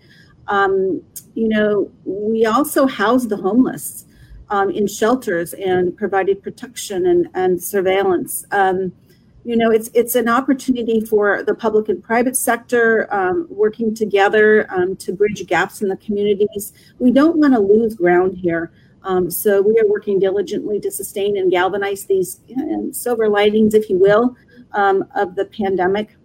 Um, 0.48 1.02
you 1.36 1.48
know, 1.48 1.92
we 2.04 2.46
also 2.46 2.88
housed 2.88 3.30
the 3.30 3.38
homeless. 3.38 4.06
um, 4.50 4.70
in 4.72 4.88
shelters 4.88 5.54
and 5.54 5.96
provided 5.96 6.42
protection 6.42 7.06
and, 7.06 7.30
and 7.34 7.62
surveillance. 7.62 8.46
Um, 8.52 8.92
you 9.46 9.56
know, 9.56 9.72
it's 9.72 9.90
it's 9.94 10.16
an 10.16 10.28
opportunity 10.28 11.00
for 11.00 11.44
the 11.44 11.56
public 11.56 11.90
and 11.90 12.04
private 12.04 12.36
sector 12.36 13.12
um, 13.14 13.48
working 13.50 13.96
together 13.96 14.68
um, 14.70 14.96
to 14.98 15.14
bridge 15.14 15.46
gaps 15.48 15.82
in 15.82 15.88
the 15.88 15.98
communities. 15.98 16.74
We 17.00 17.12
don't 17.12 17.38
want 17.38 17.54
to 17.54 17.60
lose 17.60 17.96
ground 17.96 18.38
here. 18.38 18.72
Um, 19.04 19.32
so 19.32 19.62
we 19.62 19.80
are 19.80 19.88
working 19.88 20.20
diligently 20.20 20.80
to 20.82 20.92
sustain 20.92 21.38
and 21.38 21.50
galvanize 21.50 22.06
these 22.06 22.42
uh, 22.52 22.92
silver 22.92 23.30
linings, 23.30 23.74
if 23.74 23.90
you 23.90 23.98
will, 23.98 24.36
um, 24.74 25.06
of 25.16 25.36
the 25.36 25.46
pandemic. 25.46 26.16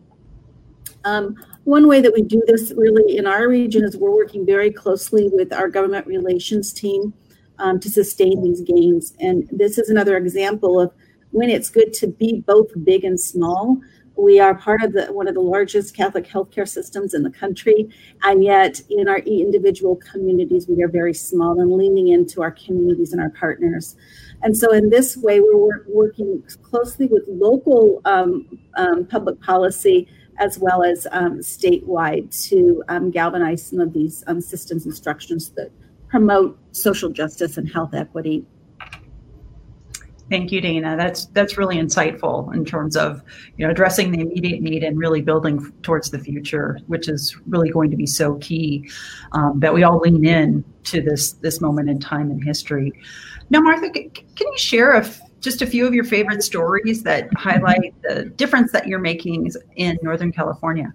Um, 1.04 1.36
one 1.64 1.86
way 1.86 2.00
that 2.00 2.12
we 2.12 2.22
do 2.22 2.42
this 2.46 2.72
really 2.76 3.16
in 3.16 3.26
our 3.26 3.48
region 3.48 3.84
is 3.84 3.96
we're 3.96 4.14
working 4.14 4.44
very 4.44 4.70
closely 4.70 5.28
with 5.32 5.52
our 5.52 5.68
government 5.68 6.06
relations 6.06 6.72
team 6.72 7.14
um, 7.58 7.80
to 7.80 7.90
sustain 7.90 8.42
these 8.42 8.60
gains. 8.60 9.14
And 9.20 9.48
this 9.50 9.78
is 9.78 9.88
another 9.88 10.16
example 10.16 10.80
of 10.80 10.92
when 11.30 11.50
it's 11.50 11.70
good 11.70 11.92
to 11.94 12.06
be 12.06 12.42
both 12.46 12.68
big 12.84 13.04
and 13.04 13.18
small. 13.18 13.80
We 14.16 14.38
are 14.38 14.54
part 14.54 14.82
of 14.82 14.92
the 14.92 15.06
one 15.06 15.26
of 15.26 15.34
the 15.34 15.40
largest 15.40 15.96
Catholic 15.96 16.26
healthcare 16.26 16.68
systems 16.68 17.14
in 17.14 17.24
the 17.24 17.30
country, 17.30 17.90
and 18.22 18.44
yet 18.44 18.80
in 18.88 19.08
our 19.08 19.18
individual 19.18 19.96
communities, 19.96 20.68
we 20.68 20.82
are 20.82 20.88
very 20.88 21.14
small 21.14 21.60
and 21.60 21.72
leaning 21.72 22.08
into 22.08 22.40
our 22.40 22.52
communities 22.52 23.12
and 23.12 23.20
our 23.20 23.30
partners. 23.30 23.96
And 24.42 24.56
so, 24.56 24.72
in 24.72 24.90
this 24.90 25.16
way, 25.16 25.40
we're 25.40 25.84
working 25.88 26.42
closely 26.62 27.06
with 27.06 27.24
local 27.26 28.00
um, 28.04 28.58
um, 28.76 29.06
public 29.06 29.40
policy 29.40 30.08
as 30.38 30.58
well 30.58 30.82
as 30.82 31.06
um, 31.12 31.38
statewide 31.38 32.30
to 32.48 32.82
um, 32.88 33.10
galvanize 33.10 33.64
some 33.66 33.80
of 33.80 33.92
these 33.92 34.24
um, 34.26 34.40
systems 34.40 34.84
and 34.84 34.94
structures 34.94 35.50
that 35.50 35.70
promote 36.08 36.58
social 36.72 37.10
justice 37.10 37.56
and 37.56 37.70
health 37.70 37.94
equity 37.94 38.44
Thank 40.30 40.52
you, 40.52 40.60
Dana. 40.60 40.96
That's 40.96 41.26
that's 41.26 41.58
really 41.58 41.76
insightful 41.76 42.52
in 42.54 42.64
terms 42.64 42.96
of 42.96 43.22
you 43.56 43.66
know 43.66 43.70
addressing 43.70 44.10
the 44.10 44.20
immediate 44.20 44.62
need 44.62 44.82
and 44.82 44.98
really 44.98 45.20
building 45.20 45.70
towards 45.82 46.10
the 46.10 46.18
future, 46.18 46.78
which 46.86 47.08
is 47.08 47.36
really 47.46 47.70
going 47.70 47.90
to 47.90 47.96
be 47.96 48.06
so 48.06 48.36
key 48.36 48.88
um, 49.32 49.60
that 49.60 49.74
we 49.74 49.82
all 49.82 49.98
lean 49.98 50.24
in 50.24 50.64
to 50.84 51.02
this 51.02 51.32
this 51.32 51.60
moment 51.60 51.90
in 51.90 52.00
time 52.00 52.30
in 52.30 52.40
history. 52.40 52.92
Now, 53.50 53.60
Martha, 53.60 53.90
can 53.90 54.12
you 54.38 54.58
share 54.58 54.94
a, 54.94 55.06
just 55.40 55.60
a 55.60 55.66
few 55.66 55.86
of 55.86 55.92
your 55.92 56.04
favorite 56.04 56.42
stories 56.42 57.02
that 57.02 57.28
highlight 57.34 57.94
the 58.02 58.24
difference 58.24 58.72
that 58.72 58.86
you're 58.86 58.98
making 58.98 59.50
in 59.76 59.98
Northern 60.02 60.32
California? 60.32 60.94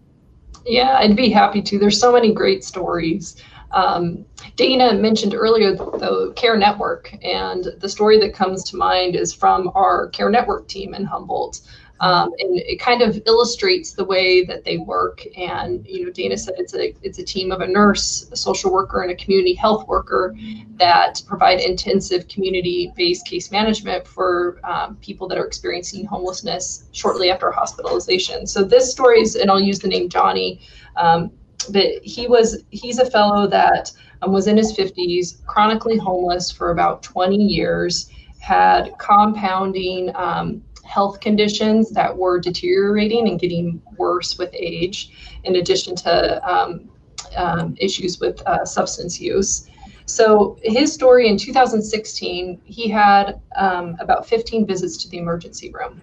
Yeah, 0.65 0.97
I'd 0.97 1.15
be 1.15 1.29
happy 1.29 1.61
to. 1.61 1.77
There's 1.77 1.99
so 1.99 2.11
many 2.11 2.33
great 2.33 2.63
stories. 2.63 3.35
Um, 3.71 4.25
Dana 4.55 4.93
mentioned 4.93 5.33
earlier 5.33 5.75
the 5.75 6.33
Care 6.35 6.57
Network, 6.57 7.13
and 7.23 7.67
the 7.77 7.89
story 7.89 8.19
that 8.19 8.33
comes 8.33 8.63
to 8.65 8.77
mind 8.77 9.15
is 9.15 9.33
from 9.33 9.71
our 9.75 10.09
Care 10.09 10.29
Network 10.29 10.67
team 10.67 10.93
in 10.93 11.05
Humboldt. 11.05 11.61
Um, 12.01 12.31
and 12.39 12.57
it 12.59 12.79
kind 12.79 13.01
of 13.01 13.21
illustrates 13.25 13.91
the 13.91 14.05
way 14.05 14.45
that 14.45 14.63
they 14.63 14.77
work. 14.77 15.25
And 15.37 15.85
you 15.85 16.05
know, 16.05 16.11
Dana 16.11 16.37
said 16.37 16.55
it's 16.57 16.73
a 16.73 16.95
it's 17.01 17.19
a 17.19 17.23
team 17.25 17.51
of 17.51 17.59
a 17.59 17.67
nurse, 17.67 18.29
a 18.31 18.37
social 18.37 18.71
worker, 18.71 19.01
and 19.01 19.11
a 19.11 19.15
community 19.15 19.53
health 19.53 19.85
worker 19.87 20.33
that 20.77 21.21
provide 21.27 21.59
intensive 21.59 22.29
community-based 22.29 23.25
case 23.25 23.51
management 23.51 24.07
for 24.07 24.61
um, 24.63 24.95
people 25.01 25.27
that 25.27 25.37
are 25.37 25.45
experiencing 25.45 26.05
homelessness 26.05 26.85
shortly 26.93 27.29
after 27.29 27.51
hospitalization. 27.51 28.47
So 28.47 28.63
this 28.63 28.89
story 28.89 29.19
is, 29.19 29.35
and 29.35 29.51
I'll 29.51 29.59
use 29.59 29.79
the 29.79 29.89
name 29.89 30.07
Johnny. 30.07 30.61
Um, 30.95 31.31
but 31.69 32.03
he 32.03 32.27
was 32.27 32.63
he's 32.71 32.99
a 32.99 33.09
fellow 33.09 33.47
that 33.47 33.91
um, 34.21 34.31
was 34.31 34.47
in 34.47 34.57
his 34.57 34.75
50s 34.75 35.45
chronically 35.45 35.97
homeless 35.97 36.51
for 36.51 36.71
about 36.71 37.03
20 37.03 37.35
years 37.35 38.09
had 38.39 38.91
compounding 38.99 40.11
um, 40.15 40.63
health 40.85 41.19
conditions 41.19 41.91
that 41.91 42.15
were 42.15 42.39
deteriorating 42.39 43.27
and 43.27 43.39
getting 43.39 43.81
worse 43.97 44.37
with 44.37 44.49
age 44.53 45.39
in 45.43 45.57
addition 45.57 45.95
to 45.95 46.51
um, 46.51 46.89
um 47.37 47.75
issues 47.79 48.19
with 48.19 48.41
uh, 48.47 48.65
substance 48.65 49.19
use. 49.19 49.69
So 50.05 50.57
his 50.63 50.91
story 50.91 51.27
in 51.27 51.37
2016 51.37 52.61
he 52.65 52.89
had 52.89 53.39
um, 53.55 53.95
about 53.99 54.27
15 54.27 54.65
visits 54.65 54.97
to 54.97 55.09
the 55.09 55.19
emergency 55.19 55.71
room 55.71 56.01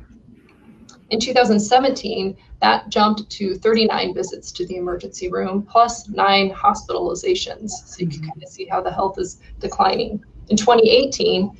in 1.11 1.21
2017, 1.21 2.37
that 2.61 2.89
jumped 2.89 3.29
to 3.31 3.55
39 3.57 4.15
visits 4.15 4.51
to 4.53 4.67
the 4.67 4.77
emergency 4.77 5.31
room, 5.31 5.63
plus 5.63 6.09
nine 6.09 6.51
hospitalizations. 6.51 7.71
So 7.71 8.01
you 8.01 8.09
can 8.09 8.23
kind 8.23 8.43
of 8.43 8.49
see 8.49 8.67
how 8.67 8.81
the 8.81 8.93
health 8.93 9.19
is 9.19 9.41
declining. 9.61 10.25
In 10.49 10.57
2018, 10.57 11.57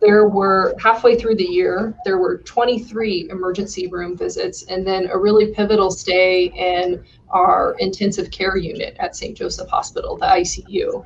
there 0.00 0.28
were 0.28 0.74
halfway 0.78 1.18
through 1.18 1.36
the 1.36 1.44
year, 1.44 1.94
there 2.04 2.18
were 2.18 2.38
23 2.38 3.28
emergency 3.30 3.86
room 3.86 4.16
visits, 4.16 4.64
and 4.64 4.86
then 4.86 5.08
a 5.10 5.18
really 5.18 5.52
pivotal 5.52 5.90
stay 5.90 6.46
in 6.46 7.02
our 7.30 7.76
intensive 7.78 8.30
care 8.30 8.56
unit 8.56 8.96
at 8.98 9.16
St. 9.16 9.36
Joseph 9.36 9.68
Hospital, 9.68 10.16
the 10.16 10.26
ICU. 10.26 11.04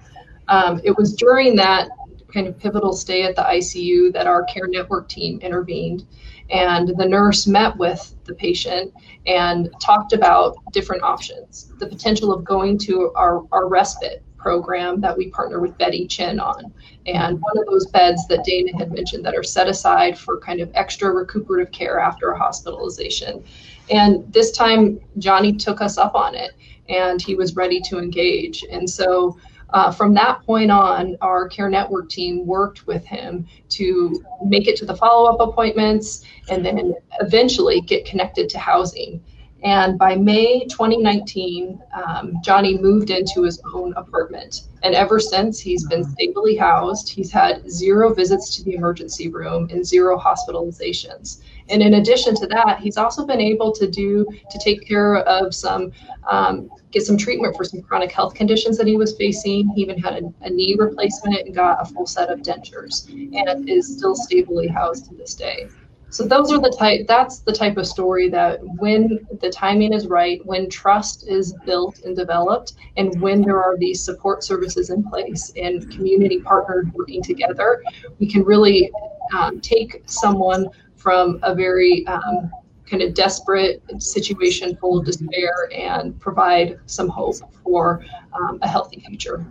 Um, 0.49 0.81
it 0.85 0.97
was 0.97 1.15
during 1.15 1.57
that 1.57 1.89
kind 2.33 2.47
of 2.47 2.59
pivotal 2.59 2.93
stay 2.93 3.23
at 3.23 3.37
the 3.37 3.43
ICU 3.43 4.13
that 4.13 4.27
our 4.27 4.45
care 4.45 4.67
network 4.69 5.09
team 5.09 5.41
intervened 5.41 6.07
and 6.51 6.89
the 6.97 7.07
nurse 7.07 7.47
met 7.47 7.77
with 7.77 8.15
the 8.25 8.35
patient 8.35 8.93
and 9.27 9.71
talked 9.81 10.13
about 10.13 10.57
different 10.73 11.03
options 11.03 11.73
the 11.79 11.87
potential 11.87 12.33
of 12.33 12.45
going 12.45 12.79
to 12.79 13.13
our, 13.15 13.45
our 13.53 13.69
respite 13.69 14.23
program 14.37 15.01
that 15.01 15.17
we 15.17 15.29
partner 15.29 15.61
with 15.61 15.77
Betty 15.79 16.07
Chinn 16.07 16.41
on. 16.41 16.73
And 17.07 17.41
one 17.41 17.59
of 17.59 17.67
those 17.67 17.87
beds 17.87 18.27
that 18.29 18.45
Dana 18.45 18.77
had 18.79 18.91
mentioned 18.93 19.25
that 19.25 19.37
are 19.37 19.43
set 19.43 19.69
aside 19.69 20.19
for 20.19 20.39
kind 20.41 20.61
of 20.61 20.71
extra 20.75 21.11
recuperative 21.11 21.73
care 21.73 21.99
after 21.99 22.31
a 22.31 22.39
hospitalization. 22.39 23.45
And 23.91 24.31
this 24.33 24.51
time, 24.53 25.01
Johnny 25.19 25.53
took 25.53 25.81
us 25.81 25.99
up 25.99 26.15
on 26.15 26.35
it 26.35 26.53
and 26.89 27.21
he 27.21 27.35
was 27.35 27.55
ready 27.55 27.81
to 27.83 27.99
engage. 27.99 28.65
And 28.71 28.89
so 28.89 29.39
uh, 29.73 29.91
from 29.93 30.15
that 30.15 30.43
point 30.43 30.71
on, 30.71 31.17
our 31.21 31.49
care 31.49 31.71
network 31.71 32.09
team 32.09 32.47
worked 32.47 32.87
with 32.87 33.05
him 33.05 33.47
to 33.71 34.23
make 34.45 34.69
it 34.69 34.77
to 34.77 34.85
the 34.85 34.97
follow 34.97 35.33
up 35.33 35.41
appointments 35.41 36.25
and 36.49 36.65
then 36.65 36.95
eventually 37.21 37.81
get 37.81 38.05
connected 38.05 38.49
to 38.51 38.59
housing. 38.59 39.23
And 39.63 39.99
by 39.99 40.17
May 40.17 40.65
2019, 40.65 41.81
um, 41.93 42.35
Johnny 42.43 42.79
moved 42.79 43.11
into 43.11 43.43
his 43.43 43.61
own 43.75 43.93
apartment. 43.95 44.63
And 44.83 44.95
ever 44.95 45.21
since, 45.21 45.61
he's 45.61 45.87
been 45.87 46.05
stably 46.05 46.57
housed. 46.57 47.11
He's 47.11 47.31
had 47.31 47.71
zero 47.71 48.15
visits 48.15 48.57
to 48.57 48.65
the 48.65 48.75
emergency 48.75 49.29
room 49.29 49.69
and 49.71 49.87
zero 49.87 50.19
hospitalizations. 50.19 51.43
And 51.71 51.83
in 51.83 51.95
addition 51.95 52.35
to 52.37 52.47
that, 52.49 52.81
he's 52.81 52.97
also 52.97 53.25
been 53.27 53.41
able 53.41 53.73
to 53.73 53.89
do 53.89 54.27
to 54.51 54.59
take 54.59 54.87
care 54.87 55.19
of 55.19 55.55
some 55.55 55.93
um, 56.29 56.71
get 56.91 57.03
some 57.03 57.17
treatment 57.17 57.57
for 57.57 57.65
some 57.65 57.81
chronic 57.83 58.11
health 58.11 58.35
conditions 58.35 58.77
that 58.79 58.87
he 58.87 58.97
was 58.97 59.17
facing. 59.17 59.71
He 59.71 59.83
even 59.83 59.99
had 59.99 60.15
a, 60.15 60.33
a, 60.43 60.51
knee 60.51 60.75
replacement 60.79 61.47
and 61.47 61.55
got 61.55 61.81
a 61.81 61.85
full 61.93 62.07
set 62.07 62.31
of 62.31 62.41
dentures 62.41 63.09
and 63.09 63.69
is 63.69 63.97
still 63.97 64.15
stably 64.15 64.67
housed 64.67 65.07
to 65.09 65.15
this 65.15 65.35
day. 65.35 65.69
So 66.11 66.27
those 66.27 66.53
are 66.53 66.61
the 66.61 66.75
type 66.77 67.07
that's 67.07 67.39
the 67.39 67.53
type 67.53 67.77
of 67.77 67.87
story 67.87 68.29
that 68.31 68.59
when 68.79 69.27
the 69.41 69.49
timing 69.49 69.93
is 69.93 70.09
right, 70.09 70.45
when 70.45 70.69
trust 70.69 71.29
is 71.29 71.55
built 71.65 72.01
and 72.05 72.17
developed, 72.17 72.73
and 72.97 73.21
when 73.21 73.43
there 73.43 73.63
are 73.63 73.77
these 73.79 74.05
support 74.05 74.43
services 74.43 74.91
in 74.91 75.09
place 75.09 75.53
and 75.57 75.89
community 75.93 76.41
partners 76.41 76.87
working 76.95 77.23
together, 77.23 77.85
we 78.19 78.29
can 78.29 78.43
really 78.43 78.91
um, 79.33 79.61
take 79.61 80.03
someone 80.07 80.67
from 81.01 81.39
a 81.43 81.55
very 81.55 82.07
um, 82.07 82.51
kind 82.87 83.03
of 83.03 83.15
desperate 83.15 83.83
situation 83.99 84.77
full 84.77 84.99
of 84.99 85.07
despair 85.07 85.71
and 85.75 86.19
provide 86.21 86.79
some 86.87 87.09
hope 87.09 87.37
for 87.65 88.05
um, 88.33 88.59
a 88.63 88.69
healthy 88.69 89.01
future. 89.01 89.45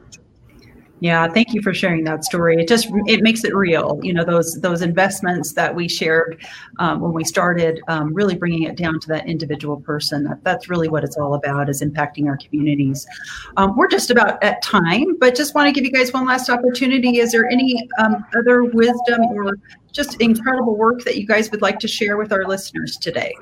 Yeah, 1.01 1.27
thank 1.29 1.53
you 1.53 1.61
for 1.61 1.73
sharing 1.73 2.03
that 2.05 2.25
story. 2.25 2.57
It 2.57 2.67
just 2.67 2.89
it 3.07 3.21
makes 3.21 3.45
it 3.45 3.55
real. 3.55 3.99
You 4.03 4.13
know 4.13 4.25
those 4.25 4.59
those 4.59 4.81
investments 4.81 5.53
that 5.53 5.73
we 5.73 5.87
shared 5.87 6.45
um, 6.79 6.99
when 6.99 7.13
we 7.13 7.23
started, 7.23 7.81
um, 7.87 8.13
really 8.13 8.35
bringing 8.35 8.63
it 8.63 8.75
down 8.75 8.99
to 8.99 9.07
that 9.07 9.27
individual 9.27 9.77
person. 9.79 10.25
That, 10.25 10.43
that's 10.43 10.69
really 10.69 10.89
what 10.89 11.05
it's 11.05 11.15
all 11.15 11.35
about 11.35 11.69
is 11.69 11.81
impacting 11.81 12.27
our 12.27 12.37
communities. 12.37 13.07
Um, 13.55 13.77
we're 13.77 13.87
just 13.87 14.11
about 14.11 14.43
at 14.43 14.61
time, 14.61 15.17
but 15.19 15.35
just 15.35 15.55
want 15.55 15.67
to 15.67 15.71
give 15.71 15.85
you 15.85 15.91
guys 15.91 16.11
one 16.11 16.25
last 16.25 16.49
opportunity. 16.49 17.19
Is 17.19 17.31
there 17.31 17.47
any 17.47 17.87
um, 17.99 18.25
other 18.37 18.65
wisdom 18.65 19.21
or 19.31 19.57
just 19.93 20.19
incredible 20.19 20.75
work 20.75 21.03
that 21.05 21.15
you 21.17 21.25
guys 21.25 21.49
would 21.51 21.61
like 21.61 21.79
to 21.79 21.87
share 21.87 22.17
with 22.17 22.33
our 22.33 22.45
listeners 22.45 22.97
today? 22.97 23.33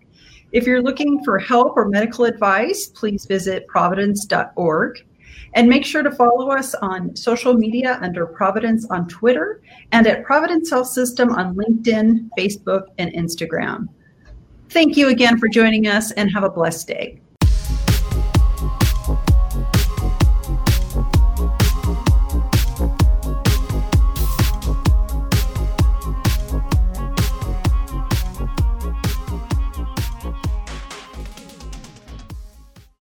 If 0.54 0.66
you're 0.66 0.82
looking 0.82 1.22
for 1.26 1.40
help 1.40 1.76
or 1.76 1.90
medical 1.90 2.24
advice, 2.24 2.88
please 2.88 3.26
visit 3.26 3.68
providence.org. 3.68 5.06
And 5.54 5.68
make 5.68 5.86
sure 5.86 6.04
to 6.04 6.12
follow 6.12 6.52
us 6.52 6.74
on 6.76 7.14
social 7.18 7.54
media 7.54 8.00
under 8.02 8.26
Providence 8.26 8.88
on 8.90 9.10
Twitter 9.10 9.62
and 9.92 10.08
at 10.08 10.24
Providence 10.24 10.70
Health 10.70 10.88
System 10.88 11.32
on 11.32 11.54
LinkedIn, 11.56 12.30
Facebook, 12.38 12.84
and 12.98 13.12
Instagram. 13.12 13.90
Thank 14.70 14.96
you 14.96 15.10
again 15.10 15.38
for 15.38 15.50
joining 15.50 15.88
us 15.88 16.12
and 16.12 16.32
have 16.32 16.44
a 16.44 16.50
blessed 16.50 16.88
day. 16.88 17.20